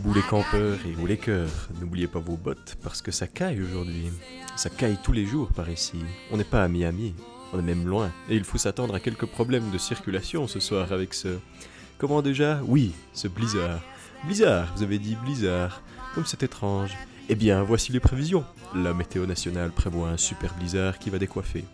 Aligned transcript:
Debout 0.00 0.14
les 0.14 0.22
campeurs 0.22 0.78
et 0.86 0.96
haut 0.98 1.06
les 1.06 1.18
cœurs, 1.18 1.68
n'oubliez 1.78 2.06
pas 2.06 2.20
vos 2.20 2.38
bottes 2.38 2.78
parce 2.82 3.02
que 3.02 3.10
ça 3.10 3.26
caille 3.26 3.60
aujourd'hui. 3.60 4.10
Ça 4.56 4.70
caille 4.70 4.96
tous 5.04 5.12
les 5.12 5.26
jours 5.26 5.48
par 5.52 5.68
ici. 5.68 5.98
On 6.30 6.38
n'est 6.38 6.44
pas 6.44 6.64
à 6.64 6.68
Miami, 6.68 7.14
on 7.52 7.58
est 7.58 7.62
même 7.62 7.86
loin. 7.86 8.10
Et 8.30 8.36
il 8.36 8.44
faut 8.44 8.56
s'attendre 8.56 8.94
à 8.94 9.00
quelques 9.00 9.26
problèmes 9.26 9.70
de 9.70 9.76
circulation 9.76 10.46
ce 10.48 10.58
soir 10.58 10.90
avec 10.92 11.12
ce... 11.12 11.36
Comment 11.98 12.22
déjà? 12.22 12.62
Oui, 12.64 12.92
ce 13.12 13.28
blizzard. 13.28 13.82
Blizzard, 14.24 14.72
vous 14.74 14.84
avez 14.84 14.98
dit 14.98 15.18
blizzard. 15.22 15.82
Comme 16.14 16.24
c'est 16.24 16.42
étrange. 16.44 16.96
Eh 17.28 17.34
bien, 17.34 17.62
voici 17.62 17.92
les 17.92 18.00
prévisions. 18.00 18.46
La 18.74 18.94
météo 18.94 19.26
nationale 19.26 19.70
prévoit 19.70 20.08
un 20.08 20.16
super 20.16 20.54
blizzard 20.54 20.98
qui 20.98 21.10
va 21.10 21.18
décoiffer. 21.18 21.66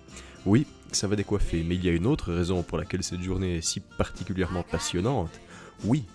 Oui, 0.47 0.67
ça 0.91 1.07
va 1.07 1.15
décoiffer, 1.15 1.63
mais 1.63 1.77
il 1.77 1.85
y 1.85 1.89
a 1.89 1.93
une 1.93 2.09
autre 2.09 2.33
raison 2.33 2.65
pour 2.65 2.77
laquelle 2.77 3.05
cette 3.05 3.23
journée 3.23 3.59
est 3.59 3.65
si 3.65 3.79
particulièrement 3.79 4.65
passionnante. 4.65 5.41
Oui, 5.85 6.07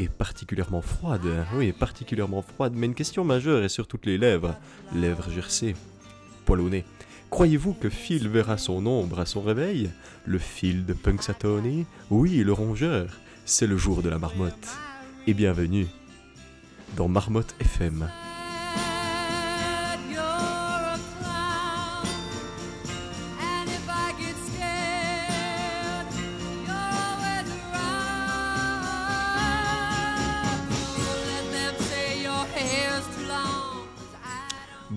et 0.00 0.08
particulièrement 0.08 0.80
froide. 0.80 1.20
Oui, 1.54 1.72
particulièrement 1.72 2.42
froide, 2.42 2.72
mais 2.74 2.86
une 2.86 2.94
question 2.94 3.22
majeure 3.22 3.62
est 3.62 3.68
sur 3.68 3.86
toutes 3.86 4.06
les 4.06 4.18
lèvres. 4.18 4.56
Lèvres 4.94 5.30
gercées, 5.30 5.76
poil 6.46 6.60
au 6.60 6.70
nez. 6.70 6.84
Croyez-vous 7.28 7.74
que 7.74 7.90
Phil 7.90 8.28
verra 8.28 8.58
son 8.58 8.84
ombre 8.86 9.20
à 9.20 9.26
son 9.26 9.42
réveil? 9.42 9.90
Le 10.24 10.38
Phil 10.38 10.86
de 10.86 10.94
Punxsutawney? 10.94 11.84
Oui, 12.08 12.38
le 12.38 12.52
rongeur. 12.52 13.18
C'est 13.44 13.66
le 13.66 13.76
jour 13.76 14.02
de 14.02 14.08
la 14.08 14.18
marmotte. 14.18 14.68
Et 15.26 15.34
bienvenue 15.34 15.86
dans 16.96 17.06
Marmotte 17.06 17.54
FM. 17.60 18.08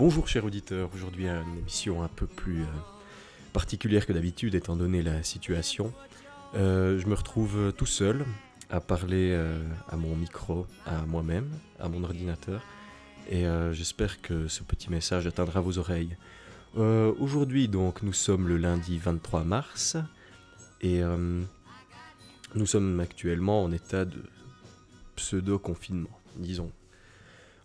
Bonjour 0.06 0.28
chers 0.28 0.44
auditeurs, 0.44 0.90
aujourd'hui 0.94 1.30
une 1.30 1.59
émission 1.59 2.04
un 2.04 2.09
peu 2.09 2.28
plus 2.28 2.64
euh, 2.64 2.66
particulière 3.54 4.06
que 4.06 4.12
d'habitude 4.12 4.54
étant 4.54 4.76
donné 4.76 5.02
la 5.02 5.23
situation. 5.23 5.94
Euh, 6.56 7.00
je 7.00 7.08
me 7.08 7.16
retrouve 7.16 7.72
tout 7.78 7.86
seul 7.86 8.26
à 8.70 8.82
parler 8.82 9.30
euh, 9.32 9.64
à 9.88 9.95
mon 9.95 10.14
micro, 10.18 10.68
à 10.86 11.06
moi-même, 11.06 11.50
à 11.80 11.88
mon 11.88 12.04
ordinateur, 12.04 12.62
et 13.32 13.45
j'espère 13.72 14.22
que 14.22 14.50
ce 14.50 14.62
petit 14.64 14.90
message 14.90 15.26
atteindra 15.26 15.62
vos 15.62 15.78
oreilles. 15.78 16.17
Aujourd'hui 16.76 17.70
donc 17.70 18.04
nous 18.04 18.12
sommes 18.12 18.50
le 18.50 18.58
lundi 18.58 18.98
23 18.98 19.45
mars, 19.45 19.95
et 20.82 21.02
nous 22.56 22.66
sommes 22.66 23.00
actuellement 23.00 23.64
en 23.64 23.72
état 23.72 24.04
de 24.04 24.22
pseudo-confinement, 25.16 26.20
disons. 26.36 26.73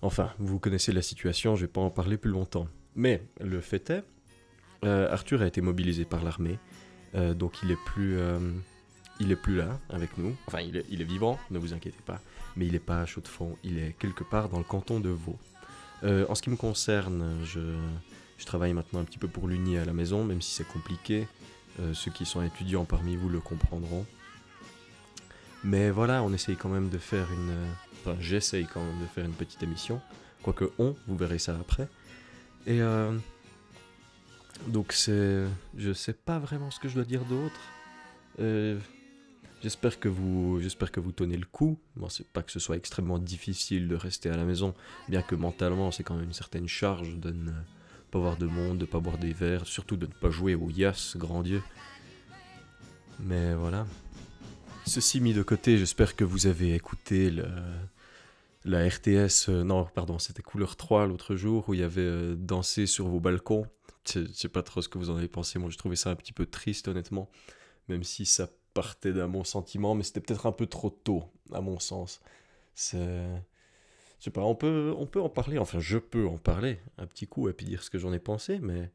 Enfin, 0.03 0.31
vous 0.39 0.59
connaissez 0.59 0.93
la 0.93 1.03
situation, 1.03 1.57
je 1.57 1.63
vais 1.63 1.73
pas 1.73 1.81
en 1.81 1.91
parler 1.91 2.17
plus 2.17 2.31
longtemps. 2.31 2.69
Mais 2.95 3.23
le 3.41 3.61
fait 3.61 3.91
est, 3.91 4.05
euh, 4.85 5.11
Arthur 5.13 5.43
a 5.43 5.47
été 5.47 5.61
mobilisé 5.61 6.05
par 6.05 6.23
l'armée, 6.23 6.59
euh, 7.15 7.35
donc 7.35 7.63
il 7.63 7.71
est 7.71 7.85
plus, 7.85 8.17
euh, 8.19 8.39
il 9.19 9.37
plus 9.37 9.57
là 9.57 9.81
avec 9.89 10.17
nous. 10.19 10.37
Enfin, 10.47 10.61
il 10.61 10.77
est, 10.77 11.05
vivant, 11.05 11.39
ne 11.51 11.59
vous 11.59 11.73
inquiétez 11.73 12.03
pas, 12.07 12.21
mais 12.57 12.67
il 12.67 12.75
est 12.75 12.81
pas 12.81 13.01
à 13.01 13.07
chaud 13.07 13.21
de 13.21 13.29
fond. 13.29 13.57
Il 13.65 13.79
est 13.79 13.97
quelque 13.99 14.23
part 14.23 14.49
dans 14.49 14.59
le 14.59 14.65
canton 14.65 15.01
de 15.01 15.11
Vaud. 15.11 15.39
En 16.03 16.35
ce 16.37 16.43
qui 16.43 16.51
me 16.51 16.57
concerne, 16.57 17.41
je, 17.45 17.61
je 18.37 18.47
travaille 18.47 18.73
maintenant 18.73 19.01
un 19.01 19.05
petit 19.05 19.19
peu 19.19 19.27
pour 19.27 19.49
l'Uni 19.49 19.79
à 19.79 19.85
la 19.85 19.93
maison, 19.93 20.25
même 20.25 20.41
si 20.41 20.55
c'est 20.55 20.69
compliqué. 20.69 21.27
Ceux 21.93 22.13
qui 22.13 22.25
sont 22.25 22.43
étudiants 22.43 22.85
parmi 22.85 23.17
vous 23.17 23.29
le 23.29 23.41
comprendront. 23.41 24.07
Mais 25.65 25.91
voilà, 25.91 26.23
on 26.23 26.33
essaye 26.33 26.57
quand 26.57 26.69
même 26.69 26.89
de 26.89 26.99
faire 26.99 27.27
une. 27.33 27.53
J'essaye 28.21 28.67
quand 28.67 28.83
même 28.83 29.01
de 29.01 29.07
faire 29.07 29.25
une 29.25 29.33
petite 29.33 29.63
émission. 29.63 30.01
Quoique 30.43 30.71
on, 30.79 30.95
vous 31.07 31.17
verrez 31.17 31.39
ça 31.39 31.57
après. 31.61 31.89
Et 32.67 32.81
euh, 32.81 33.17
donc 34.67 34.93
c'est, 34.93 35.45
je 35.77 35.93
sais 35.93 36.13
pas 36.13 36.39
vraiment 36.39 36.71
ce 36.71 36.81
que 36.81 36.89
je 36.89 36.95
dois 36.95 37.05
dire 37.05 37.25
d'autre. 37.25 37.61
Euh, 38.41 38.79
j'espère 39.63 39.99
que 39.99 40.09
vous, 40.09 40.61
j'espère 40.61 40.93
que 40.93 41.01
vous 41.01 41.13
tenez 41.13 41.37
le 41.37 41.47
coup. 41.47 41.79
Bon, 41.97 42.09
c'est 42.09 42.27
pas 42.27 42.43
que 42.43 42.53
ce 42.53 42.61
soit 42.61 42.77
extrêmement 42.77 43.19
difficile 43.19 43.89
de 43.89 43.97
rester 43.97 44.31
à 44.31 44.37
la 44.37 44.45
maison, 44.45 44.75
bien 45.09 45.23
que 45.23 45.35
mentalement 45.35 45.91
c'est 45.91 46.03
quand 46.03 46.15
même 46.15 46.25
une 46.25 46.33
certaine 46.33 46.69
charge 46.69 47.17
de 47.17 47.31
ne 47.31 47.53
pas 48.11 48.19
voir 48.19 48.37
de 48.37 48.47
monde, 48.47 48.79
de 48.79 48.87
pas 48.87 49.01
boire 49.01 49.19
des 49.19 49.33
verres, 49.33 49.67
surtout 49.67 49.97
de 49.97 50.07
ne 50.07 50.13
pas 50.13 50.31
jouer 50.31 50.55
au 50.55 50.71
Yas, 50.71 51.15
grand 51.17 51.43
Dieu. 51.43 51.63
Mais 53.21 53.55
voilà. 53.55 53.87
Ceci 54.87 55.21
mis 55.21 55.35
de 55.35 55.43
côté, 55.43 55.77
j'espère 55.77 56.17
que 56.17 56.25
vous 56.25 56.47
avez 56.47 56.75
écouté 56.75 57.31
le, 57.31 57.47
la 58.65 58.87
RTS, 58.87 59.49
euh, 59.49 59.63
non, 59.65 59.85
pardon, 59.95 60.19
c'était 60.19 60.43
Couleur 60.43 60.77
3 60.77 61.07
l'autre 61.07 61.37
jour 61.37 61.69
où 61.69 61.75
il 61.75 61.81
y 61.81 61.85
avait 61.85 62.01
euh, 62.03 62.35
Danser 62.37 62.87
sur 62.87 63.09
vos 63.09 63.21
balcons. 63.21 63.67
Je 64.13 64.27
sais 64.33 64.49
pas 64.49 64.63
trop 64.63 64.83
ce 64.83 64.89
que 64.89 64.99
vous 64.99 65.11
en 65.11 65.17
avez 65.17 65.29
pensé, 65.29 65.59
moi 65.59 65.71
je 65.71 65.77
trouvais 65.77 65.97
ça 65.97 66.11
un 66.11 66.17
petit 66.17 66.33
peu 66.33 66.47
triste 66.47 66.89
honnêtement, 66.89 67.31
même 67.89 68.03
si 68.03 68.25
ça 68.25 68.49
partait 68.73 69.13
d'un 69.13 69.29
bon 69.29 69.45
sentiment, 69.45 69.95
mais 69.95 70.03
c'était 70.03 70.21
peut-être 70.21 70.47
un 70.47 70.53
peu 70.53 70.67
trop 70.67 70.91
tôt, 70.91 71.25
à 71.53 71.61
mon 71.61 71.79
sens. 71.79 72.21
C'est... 72.75 73.27
Je 74.19 74.25
sais 74.25 74.31
pas, 74.31 74.43
on 74.43 74.55
peut, 74.55 74.95
on 74.97 75.07
peut 75.07 75.21
en 75.21 75.29
parler, 75.29 75.59
enfin 75.59 75.79
je 75.79 75.99
peux 75.99 76.27
en 76.27 76.39
parler 76.39 76.81
un 76.97 77.07
petit 77.07 77.27
coup 77.27 77.49
et 77.49 77.53
puis 77.53 77.67
dire 77.67 77.83
ce 77.83 77.91
que 77.91 77.99
j'en 77.99 78.13
ai 78.13 78.19
pensé, 78.19 78.59
mais 78.61 78.91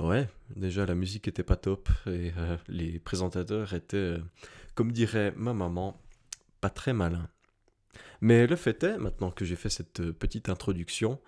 ouais, 0.00 0.28
déjà 0.56 0.86
la 0.86 0.94
musique 0.94 1.28
était 1.28 1.42
pas 1.42 1.56
top 1.56 1.88
et 2.06 2.32
euh, 2.36 2.56
les 2.68 2.98
présentateurs 2.98 3.74
étaient, 3.74 3.96
euh, 3.96 4.18
comme 4.74 4.92
dirait 4.92 5.32
ma 5.36 5.54
maman, 5.54 6.00
pas 6.60 6.70
très 6.70 6.92
malins. 6.92 7.28
Mais 8.20 8.46
le 8.46 8.56
fait 8.56 8.82
est, 8.82 8.98
maintenant 8.98 9.30
que 9.30 9.44
j'ai 9.44 9.56
fait 9.56 9.70
cette 9.70 10.00
euh, 10.00 10.12
petite 10.12 10.48
introduction, 10.48 11.20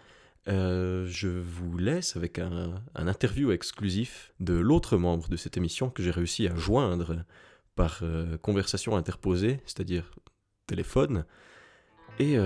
euh, 0.48 1.06
je 1.06 1.28
vous 1.28 1.76
laisse 1.78 2.16
avec 2.16 2.38
un, 2.38 2.82
interview 2.94 3.52
exclusif 3.52 4.32
de 4.40 4.54
l'autre 4.54 4.96
membre 4.96 5.28
de 5.28 5.36
cette 5.36 5.56
émission 5.56 5.90
que 5.90 6.02
j'ai 6.02 6.10
réussi 6.10 6.48
à 6.48 6.56
joindre 6.56 7.24
par 7.76 8.00
euh, 8.02 8.38
conversation 8.38 8.96
interposée, 8.96 9.60
c'est-à-dire 9.66 10.10
téléphone, 10.66 11.24
et 12.18 12.36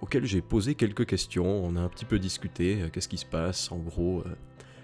auquel 0.00 0.24
j'ai 0.24 0.40
posé 0.40 0.76
quelques 0.76 1.04
questions. 1.04 1.64
On 1.64 1.74
a 1.74 1.80
un 1.80 1.88
petit 1.88 2.04
peu 2.04 2.20
discuté, 2.20 2.88
qu'est-ce 2.92 3.08
qui 3.08 3.18
se 3.18 3.26
passe, 3.26 3.72
en 3.72 3.78
gros, 3.78 4.22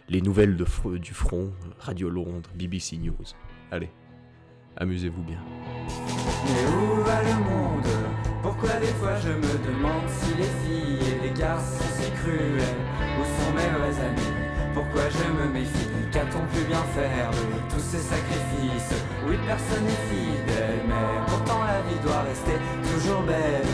les 0.09 0.21
nouvelles 0.21 0.57
de 0.57 0.67
du 0.99 1.15
front, 1.15 1.53
Radio 1.79 2.11
Londres, 2.11 2.51
BBC 2.57 2.97
News. 2.97 3.15
Allez, 3.71 3.89
amusez-vous 4.77 5.23
bien. 5.23 5.41
Pourquoi 8.61 8.79
des 8.79 8.93
fois 9.01 9.17
je 9.17 9.33
me 9.33 9.57
demande 9.65 10.05
si 10.21 10.35
les 10.37 10.53
filles 10.61 11.01
et 11.09 11.29
les 11.29 11.33
garçons 11.33 11.81
sont 11.81 12.05
si 12.05 12.11
cruels 12.21 12.77
Où 13.17 13.25
sont 13.25 13.53
mes 13.57 13.73
vrais 13.73 13.97
amis? 14.05 14.37
Pourquoi 14.75 15.09
je 15.09 15.33
me 15.33 15.51
méfie? 15.51 15.89
Qu'a-t-on 16.13 16.45
pu 16.53 16.67
bien 16.69 16.85
faire 16.93 17.31
de 17.31 17.73
tous 17.73 17.81
ces 17.81 18.05
sacrifices? 18.05 19.01
Oui, 19.27 19.39
personne 19.47 19.85
n'est 19.89 20.05
fidèle, 20.13 20.85
mais 20.87 21.25
pourtant 21.27 21.65
la 21.65 21.81
vie 21.89 22.01
doit 22.05 22.21
rester 22.29 22.61
toujours 22.85 23.23
belle. 23.23 23.73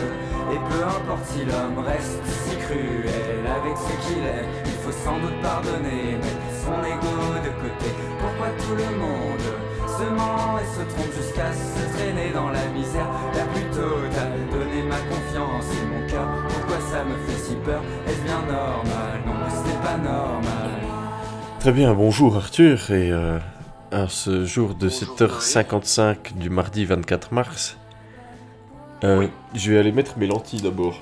Et 0.55 0.59
peu 0.71 0.79
importe 0.79 1.25
si 1.35 1.43
l'homme 1.43 1.83
reste 1.83 2.23
si 2.23 2.55
cruel 2.55 3.43
avec 3.43 3.75
ce 3.75 3.91
qu'il 4.07 4.23
est 4.23 4.47
Il 4.71 4.77
faut 4.87 4.95
sans 5.03 5.19
doute 5.19 5.35
pardonner, 5.41 6.15
mettre 6.15 6.47
son 6.63 6.79
ego 6.79 7.35
de 7.43 7.51
côté. 7.59 7.91
Pourquoi 8.23 8.47
tout 8.55 8.75
le 8.79 8.87
monde 8.95 9.47
se 9.97 10.03
ment 10.03 10.59
et 10.59 10.65
se 10.77 10.83
trompe 10.93 11.13
jusqu'à 11.15 11.51
se 11.51 11.97
traîner 11.97 12.31
dans 12.31 12.49
la 12.49 12.65
misère 12.67 13.07
la 13.35 13.45
plus 13.45 13.65
totale. 13.71 14.37
Donner 14.51 14.83
ma 14.83 14.97
confiance 14.97 15.65
et 15.73 15.85
mon 15.87 16.07
cœur, 16.07 16.27
pourquoi 16.47 16.79
ça 16.79 17.03
me 17.03 17.15
fait 17.25 17.39
si 17.39 17.55
peur? 17.55 17.81
Est-ce 18.07 18.21
bien 18.21 18.41
normal? 18.41 19.21
Non, 19.25 19.33
ce 19.49 19.67
n'est 19.67 19.83
pas 19.83 19.97
normal. 19.97 20.71
Très 21.59 21.71
bien, 21.71 21.93
bonjour 21.93 22.37
Arthur, 22.37 22.91
et 22.91 23.11
euh, 23.11 23.39
à 23.91 24.07
ce 24.07 24.45
jour 24.45 24.75
de 24.75 24.89
7h55 24.89 26.37
du 26.37 26.51
mardi 26.51 26.85
24 26.85 27.33
mars, 27.33 27.77
euh, 29.03 29.27
je 29.55 29.71
vais 29.71 29.79
aller 29.79 29.91
mettre 29.91 30.19
mes 30.19 30.27
lentilles 30.27 30.61
d'abord. 30.61 30.99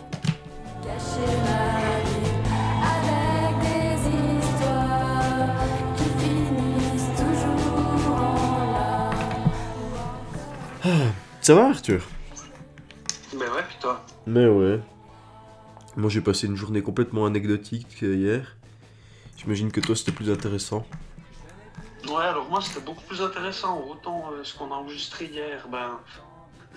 Ça 11.45 11.53
va 11.53 11.67
Arthur? 11.67 12.01
Ben 13.33 13.51
ouais, 13.51 13.61
puis 13.67 13.77
toi? 13.79 14.03
Mais 14.25 14.47
ouais. 14.47 14.79
Moi 15.95 16.09
j'ai 16.09 16.21
passé 16.21 16.47
une 16.47 16.55
journée 16.55 16.81
complètement 16.81 17.27
anecdotique 17.27 18.01
euh, 18.01 18.15
hier. 18.15 18.55
J'imagine 19.37 19.71
que 19.71 19.79
toi 19.79 19.95
c'était 19.95 20.11
plus 20.11 20.31
intéressant. 20.31 20.87
Ouais, 22.07 22.23
alors 22.23 22.49
moi 22.49 22.61
c'était 22.63 22.83
beaucoup 22.83 23.03
plus 23.03 23.21
intéressant. 23.21 23.79
Autant 23.87 24.31
euh, 24.31 24.43
ce 24.43 24.57
qu'on 24.57 24.71
a 24.71 24.73
enregistré 24.73 25.25
hier, 25.25 25.67
ben 25.71 25.99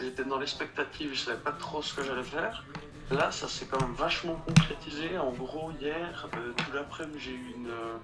j'étais 0.03 0.25
dans 0.25 0.38
l'expectative, 0.38 1.12
je 1.15 1.20
savais 1.20 1.41
pas 1.41 1.53
trop 1.53 1.81
ce 1.81 1.94
que 1.94 2.03
j'allais 2.03 2.23
faire. 2.23 2.67
Là, 3.11 3.31
ça 3.32 3.49
s'est 3.49 3.65
quand 3.65 3.81
même 3.81 3.94
vachement 3.94 4.35
concrétisé. 4.47 5.17
En 5.17 5.32
gros, 5.32 5.73
hier, 5.81 6.29
euh, 6.35 6.53
tout 6.55 6.73
l'après-midi, 6.75 7.19
j'ai 7.19 7.32
eu 7.32 7.55
une, 7.56 7.69
euh, 7.69 7.97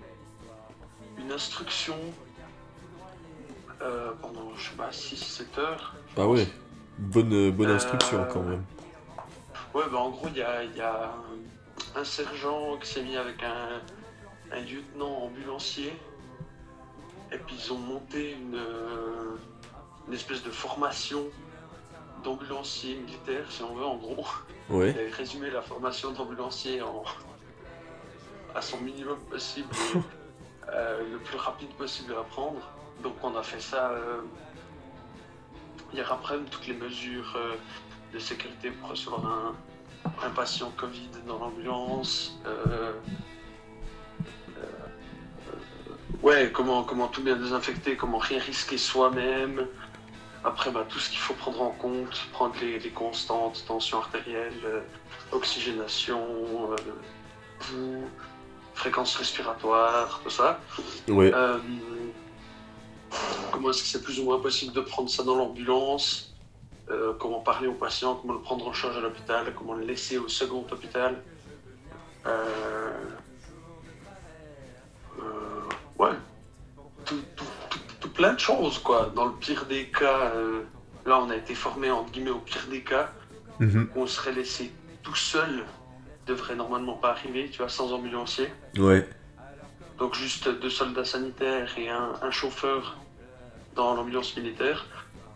une 1.19 1.31
instruction 1.31 1.99
pendant, 4.23 4.55
je 4.57 4.71
sais 4.71 4.77
pas, 4.77 4.91
6-7 4.91 5.59
heures. 5.59 5.95
Ah 6.17 6.27
ouais, 6.29 6.47
bonne, 6.99 7.33
euh, 7.33 7.51
bonne 7.51 7.71
Euh, 7.71 7.77
instruction 7.77 8.25
quand 8.33 8.43
même. 8.43 8.65
Ouais, 9.75 9.83
bah 9.91 9.99
en 9.99 10.11
gros, 10.11 10.29
il 10.29 10.37
y 10.37 10.43
a, 10.43 10.63
il 10.63 10.77
y 10.77 10.81
a 10.81 11.13
un, 11.97 12.05
sergent 12.05 12.77
qui 12.81 12.89
s'est 12.89 13.03
mis 13.03 13.17
avec 13.17 13.43
un, 13.43 13.81
un 14.57 14.61
lieutenant 14.61 15.25
ambulancier. 15.25 15.93
Et 17.33 17.39
puis 17.39 17.57
ils 17.59 17.73
ont 17.73 17.79
monté 17.79 18.33
une, 18.33 18.55
euh, 18.55 19.37
une 20.07 20.15
espèce 20.15 20.45
de 20.45 20.51
formation 20.51 21.25
d'ambulancier 22.23 22.95
militaire, 22.97 23.45
si 23.51 23.63
on 23.65 23.75
veut, 23.75 23.85
en 23.85 23.97
gros. 23.97 24.27
Ouais, 24.71 24.95
Et 24.97 25.11
résumer 25.11 25.51
la 25.51 25.61
formation 25.63 26.13
d'ambulancier 26.13 26.81
en, 26.81 27.03
à 28.55 28.63
son 28.63 28.79
minimum 28.79 29.19
possible 29.29 29.69
euh, 30.69 31.03
le 31.11 31.19
plus 31.19 31.37
rapide 31.37 31.71
possible 31.71 32.15
à 32.15 32.23
prendre. 32.23 32.61
Donc 33.03 33.15
on 33.25 33.37
a 33.37 33.43
fait 33.43 33.61
ça 33.61 33.91
euh, 33.91 34.21
hier 35.95 36.13
après, 36.13 36.37
toutes 36.51 36.67
les 36.67 36.75
mesures 36.75 37.33
euh, 37.37 37.55
de 38.13 38.19
sécurité 38.19 38.71
pour 38.71 38.91
recevoir 38.91 39.25
un, 39.27 39.55
un 40.27 40.31
patient 40.31 40.73
Covid 40.77 41.11
dans 41.27 41.39
l'ambulance. 41.39 42.39
euh, 42.47 42.93
euh, 44.59 44.63
ouais, 46.23 46.51
comment, 46.53 46.83
comment 46.83 47.07
tout 47.07 47.23
bien 47.23 47.37
désinfecter, 47.37 47.97
comment 47.97 48.19
rien 48.19 48.41
risquer 48.41 48.77
soi-même. 48.77 49.67
Après, 50.45 50.71
bah, 50.71 50.85
tout 50.89 50.99
ce 50.99 51.09
qu'il 51.09 51.21
faut 51.21 51.35
prendre 51.35 51.63
en 51.63 51.71
compte, 51.71 52.27
prendre 52.33 52.55
les, 52.61 52.79
les 52.79 52.91
constantes, 52.91 53.65
tension 53.67 53.99
artérielle, 53.99 54.53
euh, 54.67 54.81
oxygénation, 55.33 56.21
pouls, 57.61 58.09
fréquence 58.75 59.17
respiratoire, 59.17 60.21
tout 60.23 60.31
ça. 60.31 60.61
ouais, 61.09 61.33
comment 63.65 63.73
est-ce 63.73 63.83
que 63.85 63.89
c'est 63.89 64.03
plus 64.03 64.21
ou 64.21 64.25
moins 64.25 64.39
possible 64.41 64.75
de 64.75 64.83
prendre 64.83 65.09
ça 65.09 65.23
dans 65.23 65.37
l'ambulance 65.37 66.31
Euh, 66.91 67.15
Comment 67.19 67.41
parler 67.41 67.67
au 67.67 67.73
patient 67.73 68.15
Comment 68.17 68.35
le 68.35 68.41
prendre 68.41 68.69
en 68.69 68.75
charge 68.75 68.99
à 68.99 69.01
l'hôpital 69.01 69.51
Comment 69.57 69.73
le 69.73 69.87
laisser 69.87 70.19
au 70.19 70.29
second 70.29 70.67
hôpital 70.71 71.23
Euh, 72.27 72.91
euh, 75.19 75.23
Ouais. 75.99 76.11
Tout, 77.07 77.23
tout- 77.37 77.45
tout- 77.71 77.79
tout 78.01 78.09
plein 78.11 78.35
de 78.35 78.39
choses, 78.39 78.79
quoi. 78.81 79.11
Dans 79.17 79.25
le 79.25 79.33
pire 79.33 79.65
des 79.65 79.87
cas, 79.89 80.31
là, 81.07 81.19
on 81.23 81.31
a 81.31 81.37
été 81.37 81.55
formé, 81.55 81.91
entre 81.91 82.11
guillemets, 82.11 82.31
au 82.39 82.39
pire 82.51 82.67
des 82.71 82.83
cas, 82.83 83.11
mhm, 83.61 83.89
on 83.97 84.07
serait 84.07 84.33
laissé 84.33 84.71
tout 85.03 85.15
seul. 85.15 85.65
Devrait 86.27 86.55
normalement 86.57 86.97
pas 86.97 87.11
arriver, 87.17 87.49
tu 87.51 87.59
vois, 87.59 87.69
sans 87.71 87.93
ambulancier. 87.95 88.49
ouais, 88.79 89.09
Donc 89.99 90.15
juste 90.15 90.49
deux 90.49 90.71
soldats 90.71 91.05
sanitaires 91.07 91.71
et 91.79 91.89
un, 91.89 92.13
un 92.21 92.31
chauffeur 92.31 92.97
dans 93.75 93.95
l'ambulance 93.95 94.37
militaire. 94.37 94.87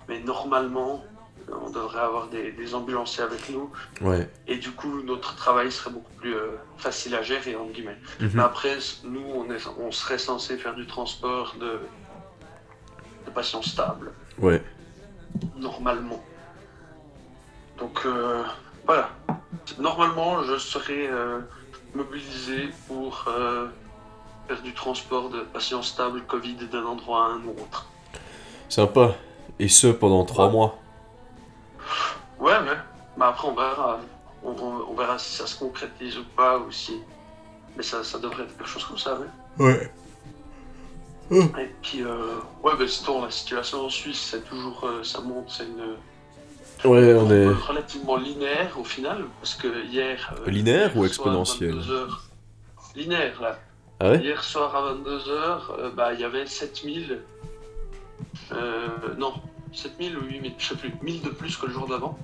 Mais 0.09 0.21
normalement, 0.21 1.05
euh, 1.49 1.53
on 1.63 1.71
devrait 1.71 2.01
avoir 2.01 2.29
des, 2.29 2.53
des 2.53 2.75
ambulanciers 2.75 3.23
avec 3.25 3.49
nous. 3.51 3.71
ouais. 4.01 4.29
Et 4.47 4.57
du 4.57 4.71
coup, 4.73 5.03
notre 5.03 5.35
travail 5.37 5.71
serait 5.71 5.91
beaucoup 5.91 6.13
plus 6.15 6.35
euh, 6.35 6.53
facile 6.79 7.15
à 7.15 7.23
gérer, 7.23 7.57
entre 7.57 7.73
guillemets. 7.73 7.99
mhm. 8.21 8.31
Mais 8.35 8.43
après, 8.43 8.79
nous, 9.05 9.25
on, 9.35 9.51
est, 9.51 9.67
on 9.79 9.91
serait 9.93 10.19
censé 10.19 10.57
faire 10.57 10.75
du 10.75 10.87
transport 10.87 11.55
de, 11.61 11.81
de 13.27 13.31
patients 13.31 13.63
stables, 13.63 14.13
Ouais, 14.39 14.63
normalement. 15.57 16.25
Donc 17.79 18.01
euh, 18.07 18.43
voilà. 18.87 19.11
Normalement, 19.79 20.43
je 20.45 20.57
serais 20.59 21.09
euh, 21.11 21.41
mobilisé 21.95 22.71
pour 22.87 23.25
faire 24.47 24.63
du 24.63 24.73
transport 24.75 25.29
de 25.29 25.41
patients 25.41 25.83
stables 25.83 26.23
Covid 26.23 26.55
d'un 26.73 26.85
endroit 26.85 27.27
à 27.27 27.29
un 27.31 27.45
autre. 27.45 27.88
Sympa. 28.69 29.15
Et 29.59 29.69
ce 29.69 29.89
pendant 29.89 30.25
trois 30.25 30.47
Ouais. 30.47 30.53
mois. 30.53 30.79
Ouais, 32.39 32.53
ouais. 32.53 32.77
Mais 33.17 33.25
après, 33.25 33.49
on 33.49 33.55
verra. 33.55 33.99
On, 34.45 34.51
on- 34.51 34.85
on 34.91 34.95
verra 34.95 35.19
si 35.19 35.35
ça 35.35 35.47
se 35.47 35.59
concrétise 35.59 36.17
ou 36.19 36.25
pas, 36.37 36.59
ou 36.59 36.71
si. 36.71 37.01
Mais 37.77 37.83
ça, 37.83 38.05
ça 38.05 38.19
devrait 38.19 38.45
être 38.45 38.57
quelque 38.57 38.69
chose 38.69 38.85
comme 38.85 38.99
ça, 38.99 39.19
ouais. 39.19 39.27
Ouais. 39.59 39.93
Et 41.31 41.67
puis, 41.83 42.03
euh, 42.03 42.37
ouais, 42.63 42.73
ben, 42.79 42.87
sinon, 42.89 43.25
la 43.25 43.31
situation 43.31 43.85
en 43.85 43.91
Suisse, 43.91 44.29
c'est 44.31 44.45
toujours. 44.49 44.81
euh, 44.85 45.03
ça 45.03 45.21
monte, 45.21 45.51
c'est 45.51 45.65
une. 45.65 45.97
Ouais, 46.89 47.13
on 47.15 47.29
est. 47.31 47.47
relativement 47.49 48.17
linéaire 48.17 48.79
au 48.79 48.85
final, 48.85 49.25
parce 49.41 49.55
que 49.57 49.85
hier. 49.87 50.33
euh, 50.47 50.51
Linéaire 50.51 50.97
ou 50.97 51.05
hier 51.05 51.13
soir, 51.13 51.27
exponentiel 51.35 51.71
22 51.75 51.91
heures, 51.93 52.25
Linéaire, 52.95 53.43
là. 53.43 53.59
Ah 54.01 54.11
ouais? 54.11 54.19
Hier 54.21 54.43
soir 54.45 54.75
à 54.77 54.93
22h, 54.95 55.93
bah, 55.97 56.15
il 56.15 56.21
y 56.21 56.25
avait 56.25 56.47
7000. 56.47 57.21
Euh, 58.53 58.89
non, 59.19 59.35
7000 59.73 60.17
ou 60.19 60.23
8000, 60.23 60.55
je 60.59 60.69
sais 60.69 60.77
plus. 60.77 60.93
1000 61.03 61.23
de 61.23 61.29
plus 61.31 61.57
que 61.57 61.67
le 61.67 61.73
jour 61.73 61.87
d'avant. 61.89 62.19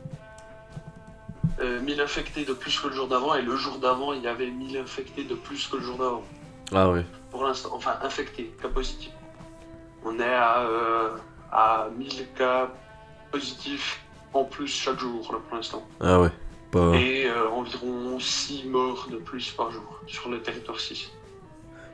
Euh, 1.61 1.81
1000 1.81 2.00
infectés 2.00 2.44
de 2.44 2.52
plus 2.52 2.81
que 2.81 2.88
le 2.88 2.94
jour 2.94 3.06
d'avant, 3.06 3.35
et 3.35 3.43
le 3.43 3.56
jour 3.56 3.79
d'avant, 3.79 4.12
il 4.12 4.23
y 4.23 4.26
avait 4.26 4.50
1000 4.50 4.79
infectés 4.79 5.25
de 5.25 5.35
plus 5.35 5.69
que 5.69 5.76
le 5.76 5.82
jour 5.82 5.99
d'avant. 5.99 6.25
Ah 6.73 6.91
ouais. 6.91 7.05
Pour 7.31 7.44
l'instant, 7.44 7.70
enfin 7.75 7.96
infectés, 8.02 8.52
cas 8.61 8.69
positifs. 8.69 9.12
On 10.05 10.19
est 10.19 10.35
à, 10.35 10.62
euh, 10.62 11.11
à 11.52 11.88
1000 11.96 12.26
cas 12.37 12.70
positifs 13.31 14.02
en 14.32 14.44
plus 14.44 14.67
chaque 14.67 14.99
jour, 14.99 15.32
là, 15.32 15.38
pour 15.46 15.56
l'instant. 15.56 15.87
Ah 16.00 16.20
ouais. 16.20 16.31
Pas... 16.73 16.96
Et 16.96 17.26
euh, 17.26 17.49
environ 17.50 18.19
6 18.19 18.64
morts 18.64 19.06
de 19.11 19.19
plus 19.19 19.52
par 19.52 19.70
jour 19.70 20.00
sur 20.08 20.29
le 20.29 20.43
territoire 20.43 20.81
6. 20.81 21.12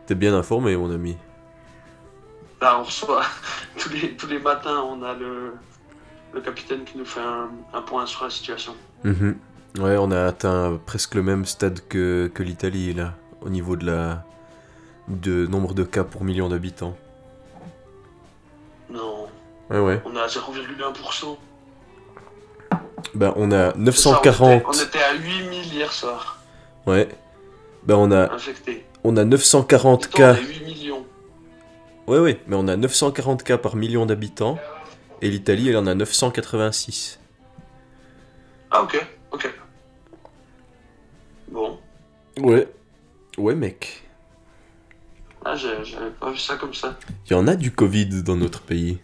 T'es 0.06 0.14
bien 0.14 0.34
informé, 0.34 0.74
mon 0.76 0.90
ami. 0.90 1.16
Là, 2.60 2.78
on 2.78 2.84
reçoit 2.84 3.22
tous 3.78 3.88
les, 3.90 4.12
tous 4.16 4.26
les 4.26 4.38
matins, 4.38 4.80
on 4.86 5.02
a 5.02 5.14
le, 5.14 5.54
le 6.34 6.40
capitaine 6.40 6.84
qui 6.84 6.98
nous 6.98 7.04
fait 7.06 7.20
un, 7.20 7.48
un 7.72 7.82
point 7.82 8.04
sur 8.06 8.24
la 8.24 8.30
situation. 8.30 8.74
Mhm. 9.04 9.36
Ouais, 9.78 9.96
on 9.98 10.10
a 10.10 10.26
atteint 10.26 10.78
presque 10.84 11.14
le 11.14 11.22
même 11.22 11.44
stade 11.46 11.80
que, 11.88 12.30
que 12.34 12.42
l'Italie, 12.42 12.92
là, 12.92 13.14
au 13.40 13.48
niveau 13.48 13.76
de 13.76 13.86
la 13.86 14.24
de 15.08 15.46
nombre 15.46 15.74
de 15.74 15.82
cas 15.84 16.04
pour 16.04 16.22
million 16.22 16.48
d'habitants. 16.48 16.96
Non, 18.90 19.26
Ouais, 19.70 19.78
ouais. 19.80 20.02
on 20.04 20.14
est 20.16 20.20
à 20.20 20.26
0,1%. 20.26 21.36
Ben, 23.14 23.32
on 23.36 23.50
a 23.52 23.70
Ça, 23.72 23.76
940. 23.78 24.62
on, 24.66 24.72
était, 24.72 24.82
on 24.82 24.84
était 24.86 25.02
à 25.02 25.14
8000 25.14 25.74
hier 25.74 25.92
soir, 25.92 26.38
Ouais. 26.86 27.08
Ben, 27.84 27.94
on 27.96 28.10
a, 28.10 28.32
infectés. 28.32 28.84
on 29.04 29.16
a 29.16 29.24
940 29.24 30.02
Pourtant, 30.02 30.16
cas. 30.18 30.32
On 30.32 30.36
est 30.36 30.40
8 30.42 30.64
millions. 30.64 31.06
Ouais, 32.10 32.18
ouais, 32.18 32.40
mais 32.48 32.56
on 32.56 32.66
a 32.66 32.76
940 32.76 33.44
cas 33.44 33.56
par 33.56 33.76
million 33.76 34.04
d'habitants. 34.04 34.58
Et 35.22 35.30
l'Italie, 35.30 35.68
elle 35.68 35.76
en 35.76 35.86
a 35.86 35.94
986. 35.94 37.20
Ah, 38.72 38.82
ok, 38.82 39.06
ok. 39.30 39.54
Bon, 41.52 41.78
Ouais. 42.40 42.66
Ouais, 43.38 43.54
mec. 43.54 44.02
ah, 45.44 45.54
j'avais 45.54 46.10
pas 46.18 46.32
vu 46.32 46.38
ça 46.38 46.56
comme 46.56 46.74
ça. 46.74 46.98
Il 47.26 47.32
y 47.32 47.36
en 47.36 47.46
a 47.46 47.54
du 47.54 47.70
Covid 47.70 48.24
dans 48.24 48.34
notre 48.34 48.62
pays. 48.62 48.98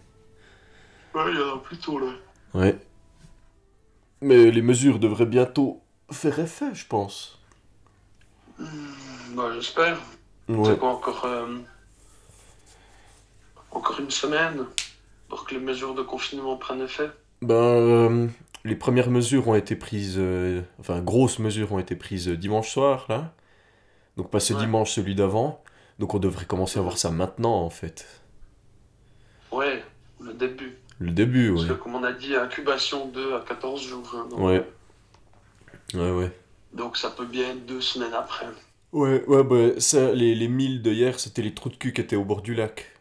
Ouais, 1.15 1.31
il 1.31 1.37
y 1.37 1.41
en 1.41 1.55
a 1.55 1.59
plutôt 1.59 1.99
là. 1.99 2.11
Ouais. 2.55 2.77
Mais 4.19 4.51
les 4.51 4.61
mesures 4.61 4.99
devraient 4.99 5.25
bientôt 5.25 5.81
faire 6.11 6.37
effet, 6.39 6.73
je 6.75 6.85
pense. 6.85 7.39
Bah, 8.59 9.53
j'espère. 9.55 9.97
Ouais. 10.49 10.65
C'est 10.65 10.77
quoi 10.77 10.89
encore 10.89 11.23
euh, 11.23 11.59
Encore 13.77 13.99
une 13.99 14.09
semaine 14.09 14.65
pour 15.29 15.45
que 15.45 15.53
les 15.53 15.59
mesures 15.61 15.93
de 15.93 16.01
confinement 16.01 16.57
prennent 16.57 16.81
effet 16.81 17.11
Ben, 17.43 17.53
euh, 17.53 18.27
les 18.65 18.75
premières 18.75 19.11
mesures 19.11 19.47
ont 19.47 19.53
été 19.55 19.75
prises, 19.75 20.15
euh, 20.17 20.61
enfin, 20.79 20.99
grosses 20.99 21.37
mesures 21.37 21.71
ont 21.73 21.77
été 21.79 21.95
prises 21.95 22.27
dimanche 22.27 22.71
soir, 22.71 23.05
là. 23.07 23.33
Donc, 24.17 24.31
pas 24.31 24.39
ce 24.39 24.53
Ouais. 24.53 24.59
dimanche, 24.61 24.93
celui 24.93 25.13
d'avant. 25.13 25.63
Donc, 25.99 26.15
on 26.15 26.19
devrait 26.19 26.45
commencer 26.45 26.79
à 26.79 26.81
voir 26.81 26.97
ça 26.97 27.11
maintenant, 27.11 27.53
en 27.61 27.69
fait. 27.69 28.07
Ouais, 29.51 29.83
le 30.19 30.33
début. 30.33 30.75
Le 30.99 31.11
début, 31.11 31.51
Parce 31.51 31.61
ouais. 31.63 31.69
que 31.69 31.73
comme 31.75 31.93
on 31.93 32.03
a 32.03 32.13
dit, 32.13 32.35
incubation 32.35 33.07
2 33.09 33.35
à 33.35 33.41
14 33.47 33.79
jours. 33.83 34.11
hein, 34.15 34.27
donc, 34.31 34.39
Ouais. 34.39 34.67
Ouais, 35.93 36.11
ouais. 36.11 36.31
donc 36.73 36.97
ça 36.97 37.11
peut 37.11 37.25
bien 37.25 37.51
être 37.51 37.65
deux 37.67 37.81
semaines 37.81 38.13
après. 38.15 38.47
Ouais, 38.91 39.23
ouais, 39.27 39.43
bah, 39.43 39.79
ça, 39.79 40.11
les, 40.13 40.33
les 40.33 40.47
1000 40.47 40.81
de 40.81 40.91
hier, 40.91 41.19
c'était 41.19 41.43
les 41.43 41.53
trous 41.53 41.69
de 41.69 41.75
cul 41.75 41.93
qui 41.93 42.01
étaient 42.01 42.15
au 42.15 42.25
bord 42.25 42.41
du 42.41 42.55
lac. 42.55 42.91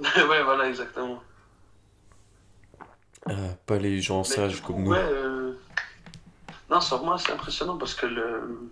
ouais, 0.28 0.42
voilà, 0.42 0.68
exactement. 0.68 1.22
Ah, 3.26 3.32
pas 3.66 3.78
les 3.78 4.00
gens 4.00 4.18
Mais 4.18 4.24
sages 4.24 4.60
coup, 4.62 4.72
comme 4.72 4.84
nous. 4.84 4.90
Ouais, 4.92 4.98
euh, 4.98 5.52
non, 6.70 6.80
c'est 6.80 6.94
vraiment 6.94 7.12
assez 7.12 7.30
impressionnant 7.32 7.76
parce 7.76 7.94
que 7.94 8.06
le... 8.06 8.70